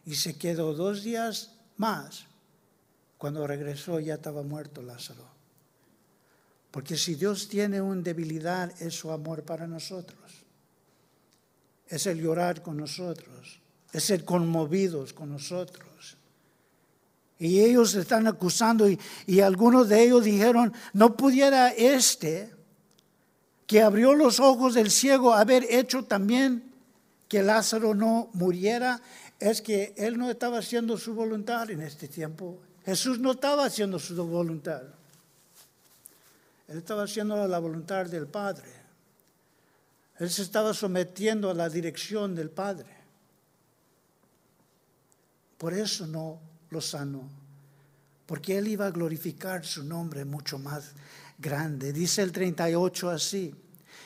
[0.07, 2.27] Y se quedó dos días más.
[3.19, 5.29] Cuando regresó ya estaba muerto Lázaro.
[6.71, 10.19] Porque si Dios tiene una debilidad, es su amor para nosotros.
[11.89, 13.61] Es el llorar con nosotros.
[13.93, 16.17] Es ser conmovidos con nosotros.
[17.39, 22.54] Y ellos están acusando y, y algunos de ellos dijeron, no pudiera este
[23.67, 26.73] que abrió los ojos del ciego haber hecho también
[27.29, 29.01] que Lázaro no muriera,
[29.41, 32.61] es que él no estaba haciendo su voluntad en este tiempo.
[32.85, 34.83] Jesús no estaba haciendo su voluntad.
[36.69, 38.69] Él estaba haciendo la voluntad del Padre.
[40.19, 42.87] Él se estaba sometiendo a la dirección del Padre.
[45.59, 46.39] Por eso no
[46.71, 47.29] lo sanó,
[48.27, 50.93] porque Él iba a glorificar su nombre mucho más
[51.39, 51.93] grande.
[51.93, 53.55] Dice el 38 así.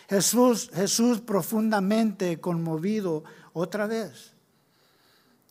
[0.09, 4.33] Jesús, Jesús profundamente conmovido otra vez.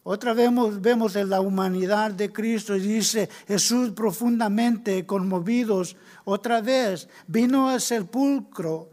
[0.09, 0.49] Otra vez
[0.79, 7.81] vemos, en la humanidad de Cristo y dice Jesús profundamente conmovidos otra vez vino al
[7.81, 8.89] sepulcro,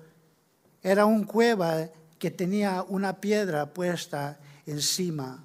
[0.82, 1.88] era un cueva
[2.18, 5.44] que tenía una piedra puesta encima.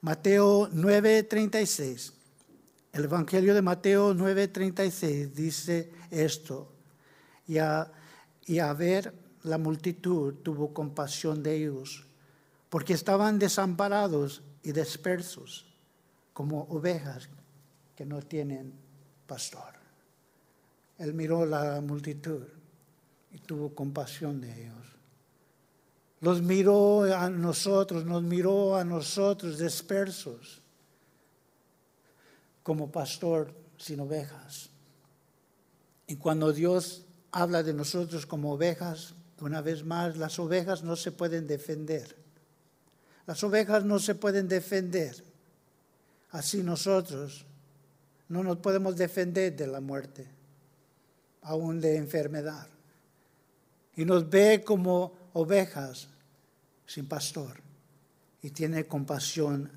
[0.00, 2.12] Mateo 9:36.
[2.92, 6.72] El Evangelio de Mateo 9:36 dice esto.
[7.48, 7.90] Y a,
[8.46, 9.14] y a ver
[9.44, 12.04] la multitud tuvo compasión de ellos,
[12.68, 15.66] porque estaban desamparados y dispersos
[16.32, 17.28] como ovejas
[17.96, 18.72] que no tienen
[19.26, 19.74] pastor.
[20.98, 22.44] Él miró la multitud
[23.32, 24.86] y tuvo compasión de ellos.
[26.20, 30.62] Los miró a nosotros, nos miró a nosotros dispersos
[32.62, 34.70] como pastor sin ovejas.
[36.06, 41.10] Y cuando Dios habla de nosotros como ovejas, una vez más, las ovejas no se
[41.10, 42.16] pueden defender.
[43.26, 45.24] Las ovejas no se pueden defender.
[46.30, 47.44] Así nosotros
[48.28, 50.28] no nos podemos defender de la muerte,
[51.42, 52.68] aún de enfermedad.
[53.96, 56.08] Y nos ve como ovejas
[56.86, 57.60] sin pastor
[58.42, 59.70] y tiene compasión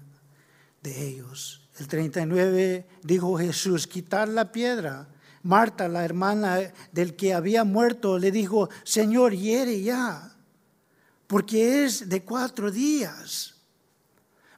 [0.81, 1.67] de ellos.
[1.79, 5.07] El 39 dijo Jesús, quitar la piedra.
[5.45, 10.35] Marta, la hermana del que había muerto, le dijo, Señor, hiere ya,
[11.27, 13.53] porque es de cuatro días.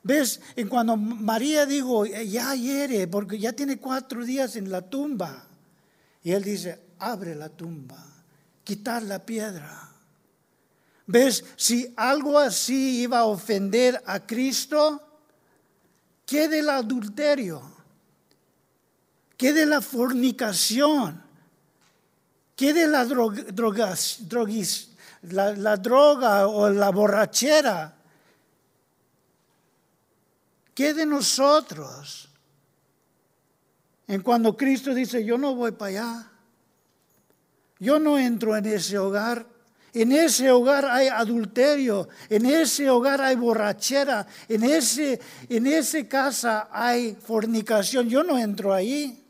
[0.01, 0.39] ¿Ves?
[0.55, 5.45] En cuando María dijo, ya hiere, porque ya tiene cuatro días en la tumba.
[6.23, 8.01] Y él dice, abre la tumba,
[8.63, 9.91] quitar la piedra.
[11.05, 11.43] ¿Ves?
[11.57, 15.01] Si algo así iba a ofender a Cristo,
[16.25, 17.76] ¿qué del adulterio?
[19.37, 21.21] ¿Qué de la fornicación?
[22.55, 24.19] ¿Qué de la, drogas,
[25.21, 27.93] la, droga o la borrachera?
[30.73, 32.29] ¿Qué de nosotros?
[34.07, 36.31] En cuando Cristo dice, yo no voy para allá,
[37.77, 39.45] yo no entro en ese hogar,
[39.93, 46.69] en ese hogar hay adulterio, en ese hogar hay borrachera, en ese, en ese casa
[46.71, 49.26] hay fornicación, yo no entro ahí.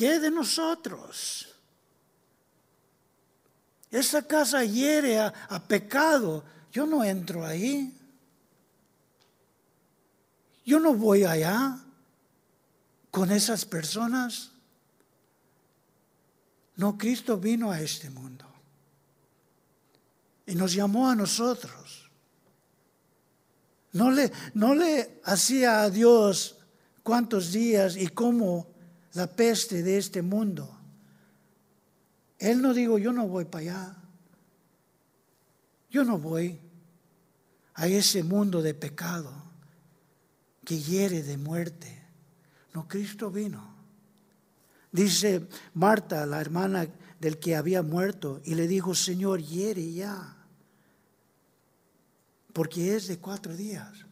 [0.00, 1.46] ¿Qué de nosotros?
[3.90, 6.42] Esa casa hiere a, pecado.
[6.72, 7.94] Yo no entro ahí.
[10.64, 11.78] Yo no voy allá
[13.10, 14.52] con esas personas.
[16.76, 18.46] No, Cristo vino a este mundo
[20.46, 22.10] y nos llamó a nosotros.
[23.92, 26.56] No le, no le hacía a Dios
[27.02, 28.69] cuántos días y cómo
[29.14, 30.76] la peste de este mundo.
[32.38, 33.96] Él no dijo, yo no voy para allá.
[35.90, 36.58] Yo no voy
[37.74, 39.32] a ese mundo de pecado
[40.64, 42.00] que hiere de muerte.
[42.72, 43.74] No, Cristo vino.
[44.92, 46.86] Dice Marta, la hermana
[47.18, 50.36] del que había muerto, y le dijo, Señor, hiere ya,
[52.52, 54.06] porque es de cuatro días.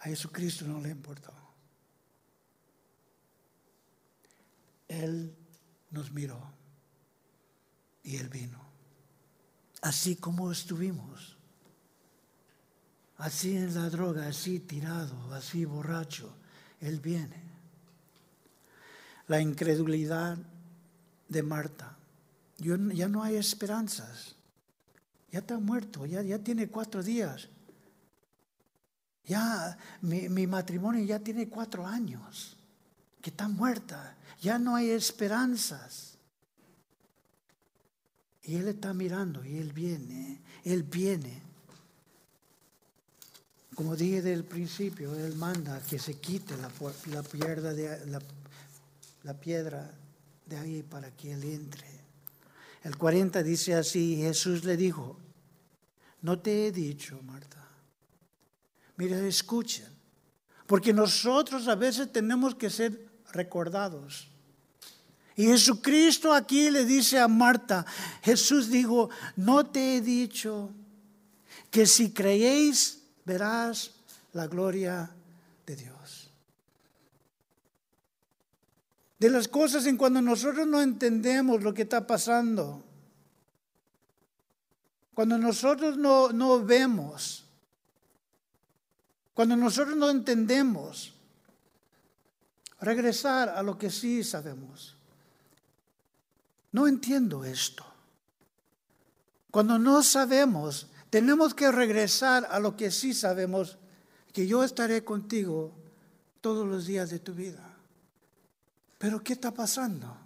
[0.00, 1.32] A Jesucristo no le importó.
[4.88, 5.36] Él
[5.90, 6.40] nos miró
[8.02, 8.58] y Él vino.
[9.82, 11.36] Así como estuvimos,
[13.18, 16.34] así en la droga, así tirado, así borracho,
[16.80, 17.42] Él viene.
[19.28, 20.38] La incredulidad
[21.28, 21.96] de Marta.
[22.56, 24.34] ya no hay esperanzas.
[25.30, 27.48] Ya está muerto, ya, ya tiene cuatro días.
[29.24, 32.56] Ya mi, mi matrimonio ya tiene cuatro años,
[33.20, 36.16] que está muerta ya no hay esperanzas.
[38.42, 41.42] Y Él está mirando y Él viene, Él viene.
[43.74, 48.20] Como dije del principio, Él manda que se quite la, piedra de,
[49.22, 49.94] la piedra
[50.46, 51.86] de ahí para que Él entre.
[52.82, 55.18] El 40 dice así, Jesús le dijo,
[56.22, 57.68] no te he dicho, Marta.
[58.96, 59.86] Mira, escuchen,
[60.66, 64.28] porque nosotros a veces tenemos que ser recordados.
[65.36, 67.86] Y Jesucristo aquí le dice a Marta,
[68.22, 70.70] Jesús dijo, no te he dicho
[71.70, 73.92] que si creéis verás
[74.32, 75.10] la gloria
[75.64, 76.30] de Dios.
[79.18, 82.82] De las cosas en cuando nosotros no entendemos lo que está pasando,
[85.14, 87.44] cuando nosotros no, no vemos,
[89.34, 91.12] cuando nosotros no entendemos,
[92.80, 94.96] regresar a lo que sí sabemos.
[96.72, 97.84] No entiendo esto.
[99.50, 103.78] Cuando no sabemos, tenemos que regresar a lo que sí sabemos,
[104.32, 105.72] que yo estaré contigo
[106.40, 107.64] todos los días de tu vida.
[108.98, 110.16] Pero ¿qué está pasando?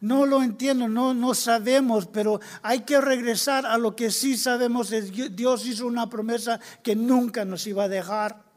[0.00, 4.90] No lo entiendo, no, no sabemos, pero hay que regresar a lo que sí sabemos.
[5.32, 8.49] Dios hizo una promesa que nunca nos iba a dejar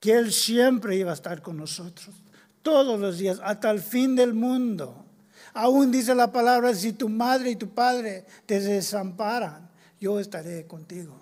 [0.00, 2.14] que Él siempre iba a estar con nosotros,
[2.62, 5.04] todos los días, hasta el fin del mundo.
[5.54, 9.70] Aún dice la palabra, si tu madre y tu padre te desamparan,
[10.00, 11.18] yo estaré contigo.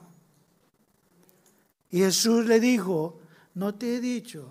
[1.91, 3.21] Y Jesús le dijo,
[3.55, 4.51] no te he dicho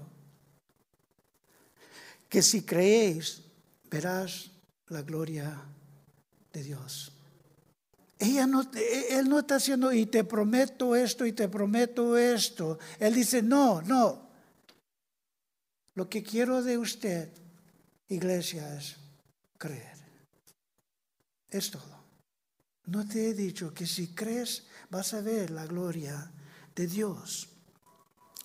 [2.30, 3.44] que si creéis
[3.90, 4.52] verás
[4.88, 5.62] la gloria
[6.52, 7.15] de Dios.
[8.18, 8.64] Ella no,
[9.10, 12.80] él no está haciendo, y te prometo esto, y te prometo esto.
[13.00, 14.30] Él dice, no, no.
[15.96, 17.30] Lo que quiero de usted,
[18.08, 18.96] iglesia, es
[19.58, 19.98] creer.
[21.50, 22.06] Es todo.
[22.86, 26.32] No te he dicho que si crees vas a ver la gloria
[26.76, 27.55] de Dios.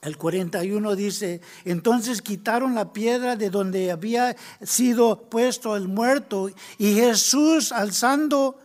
[0.02, 6.48] El 41 dice, entonces quitaron la piedra de donde había sido puesto el muerto
[6.78, 8.58] y Jesús alzando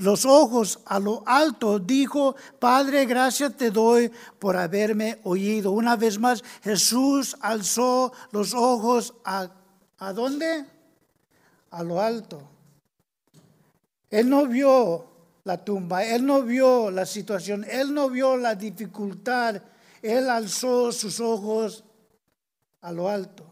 [0.00, 5.72] los ojos a lo alto dijo, Padre, gracias te doy por haberme oído.
[5.72, 9.50] Una vez más, Jesús alzó los ojos a,
[9.98, 10.64] ¿a dónde?
[11.70, 12.40] A lo alto.
[14.08, 15.06] Él no vio
[15.44, 19.60] la tumba, él no vio la situación, él no vio la dificultad
[20.02, 21.84] él alzó sus ojos
[22.80, 23.44] a lo alto.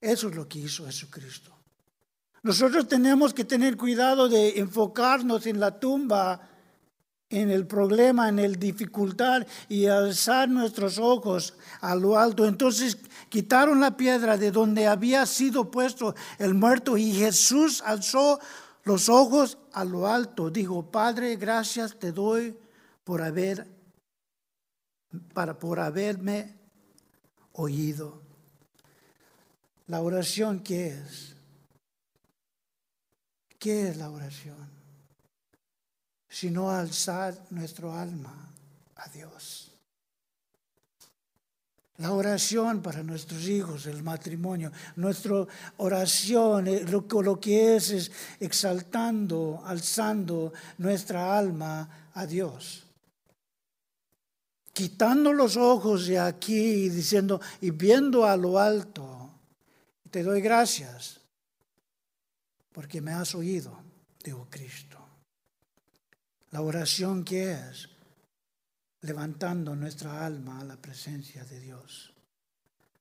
[0.00, 1.50] Eso es lo que hizo Jesucristo.
[2.42, 6.46] Nosotros tenemos que tener cuidado de enfocarnos en la tumba,
[7.30, 12.46] en el problema, en el dificultad y alzar nuestros ojos a lo alto.
[12.46, 12.98] Entonces
[13.30, 18.38] quitaron la piedra de donde había sido puesto el muerto y Jesús alzó
[18.84, 20.50] los ojos a lo alto.
[20.50, 22.56] Dijo, Padre, gracias te doy
[23.04, 23.66] por haber
[25.32, 26.54] para por haberme
[27.52, 28.22] oído.
[29.86, 31.36] La oración, ¿qué es?
[33.58, 34.68] ¿Qué es la oración?
[36.28, 38.52] Sino alzar nuestro alma
[38.96, 39.70] a Dios.
[41.98, 45.46] La oración para nuestros hijos, el matrimonio, nuestra
[45.76, 52.83] oración, eh, lo, lo que es es exaltando, alzando nuestra alma a Dios
[54.74, 59.30] quitando los ojos de aquí y diciendo y viendo a lo alto,
[60.10, 61.20] te doy gracias
[62.72, 63.80] porque me has oído,
[64.22, 64.98] dijo Cristo.
[66.50, 67.88] La oración que es
[69.02, 72.12] levantando nuestra alma a la presencia de Dios.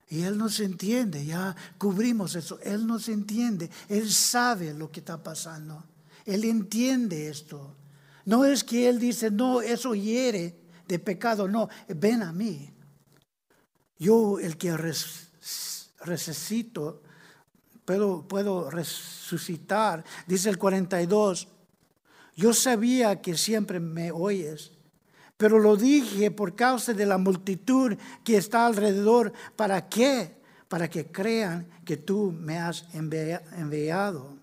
[0.10, 5.24] Y Él nos entiende, ya cubrimos eso, Él nos entiende, Él sabe lo que está
[5.24, 5.84] pasando,
[6.26, 7.76] Él entiende esto.
[8.26, 10.63] No es que Él dice, no, eso hiere,
[10.94, 12.70] de pecado, no, ven a mí.
[13.98, 14.78] Yo el que
[16.06, 17.02] resucito,
[17.84, 21.48] puedo, puedo resucitar, dice el 42,
[22.36, 24.74] yo sabía que siempre me oyes,
[25.36, 29.34] pero lo dije por causa de la multitud que está alrededor.
[29.56, 30.38] ¿Para qué?
[30.68, 34.38] Para que crean que tú me has enviado.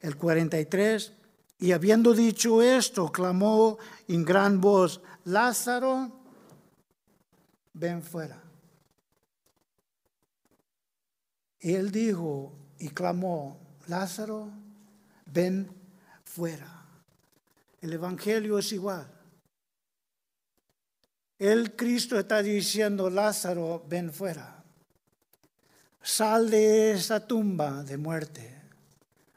[0.00, 1.12] El 43,
[1.64, 3.78] y habiendo dicho esto, clamó
[4.08, 6.10] en gran voz, Lázaro,
[7.72, 8.40] ven fuera.
[11.60, 14.50] Y él dijo y clamó, Lázaro,
[15.26, 15.70] ven
[16.24, 16.86] fuera.
[17.80, 19.10] El Evangelio es igual.
[21.38, 24.62] El Cristo está diciendo, Lázaro, ven fuera.
[26.02, 28.53] Sal de esa tumba de muerte.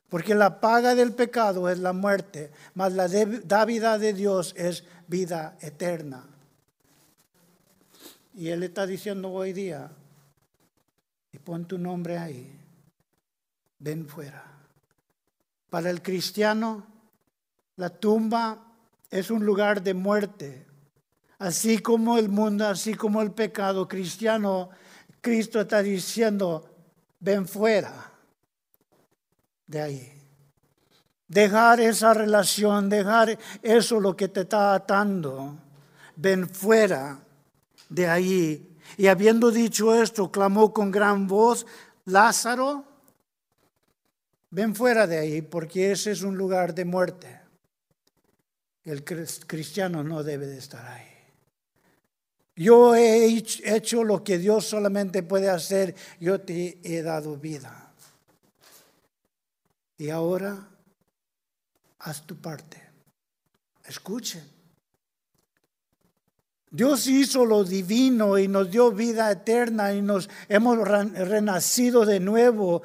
[0.10, 5.58] Porque la paga del pecado es la muerte, mas la dávida de Dios es vida
[5.60, 6.26] eterna.
[8.34, 9.92] Y Él está diciendo hoy día,
[11.34, 12.58] y pon tu nombre ahí,
[13.80, 14.44] ven fuera.
[15.70, 16.88] Para el cristiano,
[17.76, 18.64] la tumba
[19.10, 20.66] es un lugar de muerte.
[21.40, 24.70] Así como el mundo, así como el pecado cristiano,
[25.20, 26.70] Cristo está diciendo,
[27.20, 28.17] ven fuera
[29.68, 30.14] de ahí.
[31.28, 35.58] Dejar esa relación, dejar eso lo que te está atando.
[36.16, 37.20] Ven fuera
[37.90, 38.78] de ahí.
[38.98, 41.66] Y habiendo dicho esto, clamó con gran voz,
[42.06, 42.86] Lázaro,
[44.50, 47.42] ven fuera de ahí, porque ese es un lugar de muerte.
[48.86, 51.04] El cristiano no debe de estar ahí.
[52.56, 53.28] Yo he
[53.66, 57.87] hecho lo que Dios solamente puede hacer, yo te he dado vida.
[59.98, 60.68] Y ahora
[62.00, 62.82] haz tu parte.
[63.86, 64.58] Escuchen.
[66.70, 72.84] Dios hizo lo divino y nos dio vida eterna y nos hemos renacido de nuevo.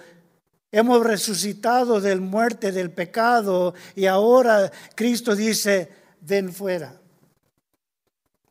[0.71, 5.91] Hemos resucitado del muerte, del pecado y ahora Cristo dice,
[6.21, 6.99] ven fuera.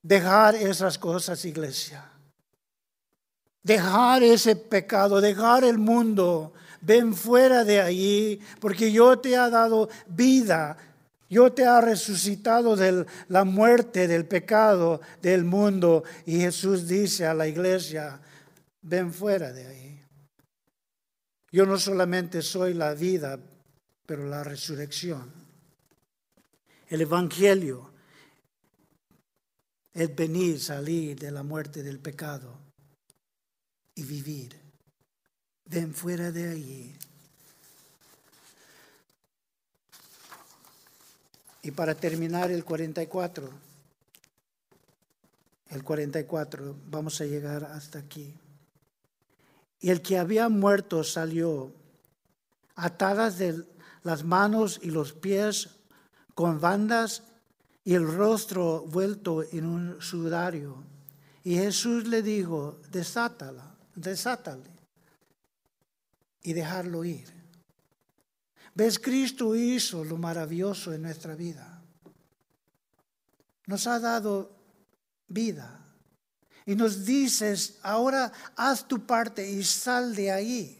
[0.03, 2.12] Dejar esas cosas, iglesia.
[3.64, 9.89] Dejar ese pecado, dejar el mundo, ven fuera de allí, porque yo te he dado
[10.07, 10.77] vida,
[11.29, 16.03] yo te he resucitado de la muerte, del pecado, del mundo.
[16.25, 18.19] Y Jesús dice a la iglesia,
[18.82, 20.05] ven fuera de ahí.
[21.51, 23.39] Yo no solamente soy la vida,
[24.05, 25.32] pero la resurrección.
[26.88, 27.91] El Evangelio
[29.93, 32.57] es venir, salir de la muerte del pecado
[33.95, 34.61] y vivir.
[35.72, 36.93] Ven fuera de allí.
[41.61, 43.49] Y para terminar el 44,
[45.69, 48.34] el 44, vamos a llegar hasta aquí.
[49.80, 51.72] Y el que había muerto salió,
[52.76, 53.63] atadas de
[54.03, 55.69] las manos y los pies
[56.36, 57.24] con bandas
[57.86, 60.84] y el rostro vuelto en un sudario.
[61.45, 64.70] Y Jesús le dijo, desátala, desátale
[66.43, 67.27] y dejarlo ir.
[68.73, 68.99] ¿Ves?
[68.99, 71.81] Cristo hizo lo maravilloso en nuestra vida.
[73.67, 74.51] Nos ha dado
[75.27, 75.77] vida.
[76.65, 80.77] Y nos dices, ahora haz tu parte y sal de ahí.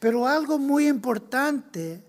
[0.00, 2.04] Pero algo muy importante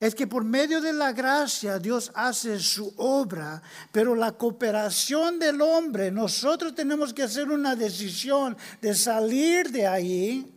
[0.00, 3.62] es que por medio de la gracia Dios hace su obra,
[3.92, 10.53] pero la cooperación del hombre, nosotros tenemos que hacer una decisión de salir de ahí.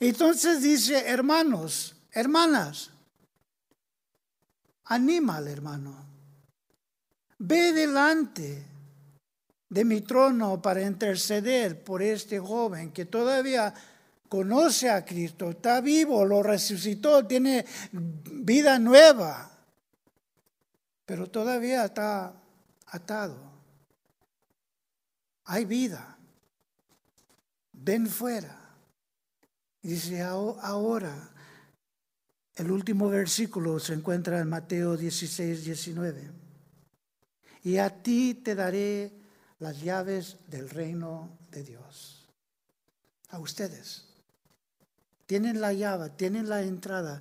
[0.00, 2.90] Entonces dice, hermanos, hermanas,
[4.84, 6.06] anima al hermano,
[7.38, 8.64] ve delante
[9.68, 13.74] de mi trono para interceder por este joven que todavía
[14.28, 19.50] conoce a Cristo, está vivo, lo resucitó, tiene vida nueva,
[21.04, 22.34] pero todavía está
[22.86, 23.48] atado.
[25.44, 26.16] Hay vida.
[27.72, 28.67] Ven fuera.
[29.82, 31.30] Dice, ahora,
[32.54, 36.30] el último versículo se encuentra en Mateo 16, 19.
[37.64, 39.12] Y a ti te daré
[39.58, 42.26] las llaves del reino de Dios.
[43.30, 44.08] A ustedes
[45.28, 47.20] tienen la llave, tienen la entrada.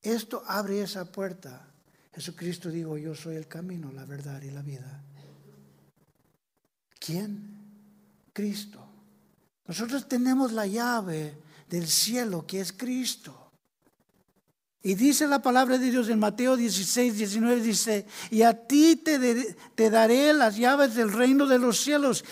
[0.00, 1.66] Esto abre esa puerta.
[2.14, 5.02] Jesucristo dijo, yo soy el camino, la verdad y la vida.
[7.00, 7.58] ¿Quién?
[8.32, 8.84] Cristo.
[9.66, 11.34] Nosotros tenemos la llave
[11.68, 13.50] del cielo que es Cristo.
[14.82, 19.56] Y dice la palabra de Dios en Mateo 16, 19, dice, y a ti te,
[19.74, 22.24] te daré las llaves del reino de los cielos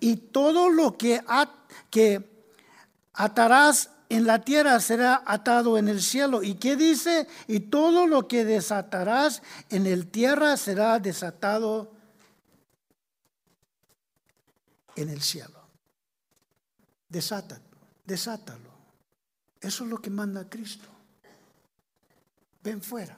[0.00, 1.22] y todo lo que,
[1.90, 2.24] que
[3.14, 6.42] atarás en la tierra será atado en el cielo.
[6.42, 7.26] ¿Y qué dice?
[7.46, 11.92] Y todo lo que desatarás en el tierra será desatado
[14.94, 15.58] en el cielo.
[17.08, 17.64] Desátalo,
[18.04, 18.67] desátalo.
[19.60, 20.88] Eso es lo que manda Cristo.
[22.62, 23.16] Ven fuera.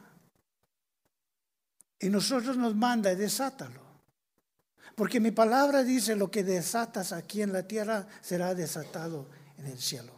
[1.99, 3.81] Y nosotros nos manda, desátalo.
[4.95, 9.29] Porque mi palabra dice, lo que desatas aquí en la tierra será desatado
[9.59, 10.13] en el cielo.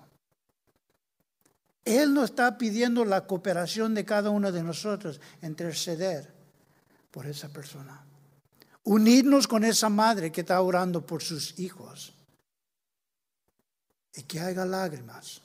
[1.85, 6.33] Él nos está pidiendo la cooperación de cada uno de nosotros, interceder
[7.11, 8.05] por esa persona.
[8.85, 12.15] Unirnos con esa madre que está orando por sus hijos.
[14.15, 15.42] Y que haya lágrimas.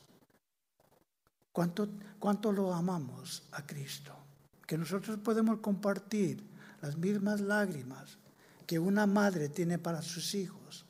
[1.57, 1.89] ¿Cuánto,
[2.19, 4.15] ¿Cuánto lo amamos a Cristo?
[4.67, 6.43] Que nosotros podemos compartir
[6.83, 8.19] las mismas lágrimas
[8.67, 10.85] que una madre tiene para sus hijos.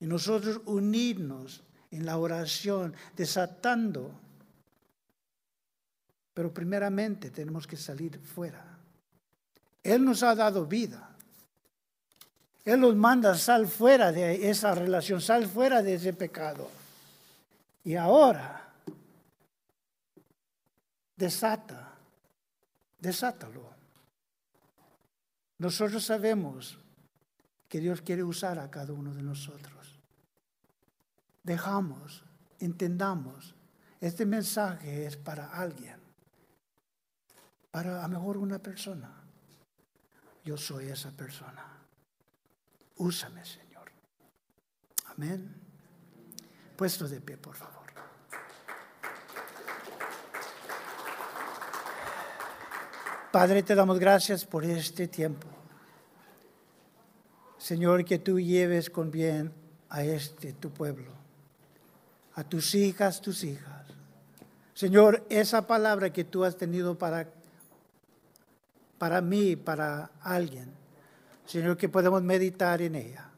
[0.00, 4.12] Y nosotros unirnos en la oración, desatando
[6.34, 8.62] pero primeramente tenemos que salir fuera.
[9.82, 11.08] Él nos ha dado vida.
[12.66, 16.68] Él nos manda, sal fuera de esa relación, sal fuera de ese pecado.
[17.82, 18.61] Y ahora,
[21.22, 21.94] desata,
[22.98, 23.62] desátalo.
[25.58, 26.76] Nosotros sabemos
[27.68, 30.00] que Dios quiere usar a cada uno de nosotros.
[31.44, 32.24] Dejamos,
[32.58, 33.54] entendamos,
[34.00, 36.00] este mensaje es para alguien
[37.70, 39.08] para a mejor una persona.
[40.44, 41.64] Yo soy esa persona.
[42.96, 43.92] Úsame, Señor.
[45.06, 45.54] Amén.
[46.76, 47.81] Puesto de pie, por favor.
[53.32, 55.48] Padre, te damos gracias por este tiempo.
[57.56, 59.52] Señor, que tú lleves con bien
[59.88, 61.10] a este tu pueblo,
[62.34, 63.86] a tus hijas, tus hijas.
[64.74, 67.26] Señor, esa palabra que tú has tenido para
[68.98, 70.70] para mí, para alguien.
[71.44, 73.30] Señor, que podemos meditar en ella.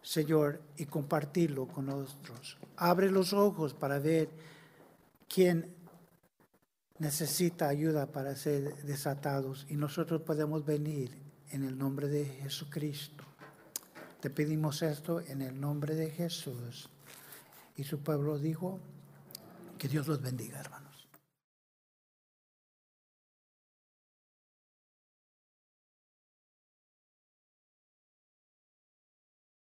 [0.00, 2.56] Señor, y compartirlo con nosotros.
[2.76, 4.30] Abre los ojos para ver
[5.28, 5.81] quien
[7.02, 11.10] necesita ayuda para ser desatados y nosotros podemos venir
[11.50, 13.24] en el nombre de Jesucristo.
[14.20, 16.88] Te pedimos esto en el nombre de Jesús.
[17.76, 18.78] Y su pueblo dijo,
[19.78, 20.81] que Dios los bendiga, hermano.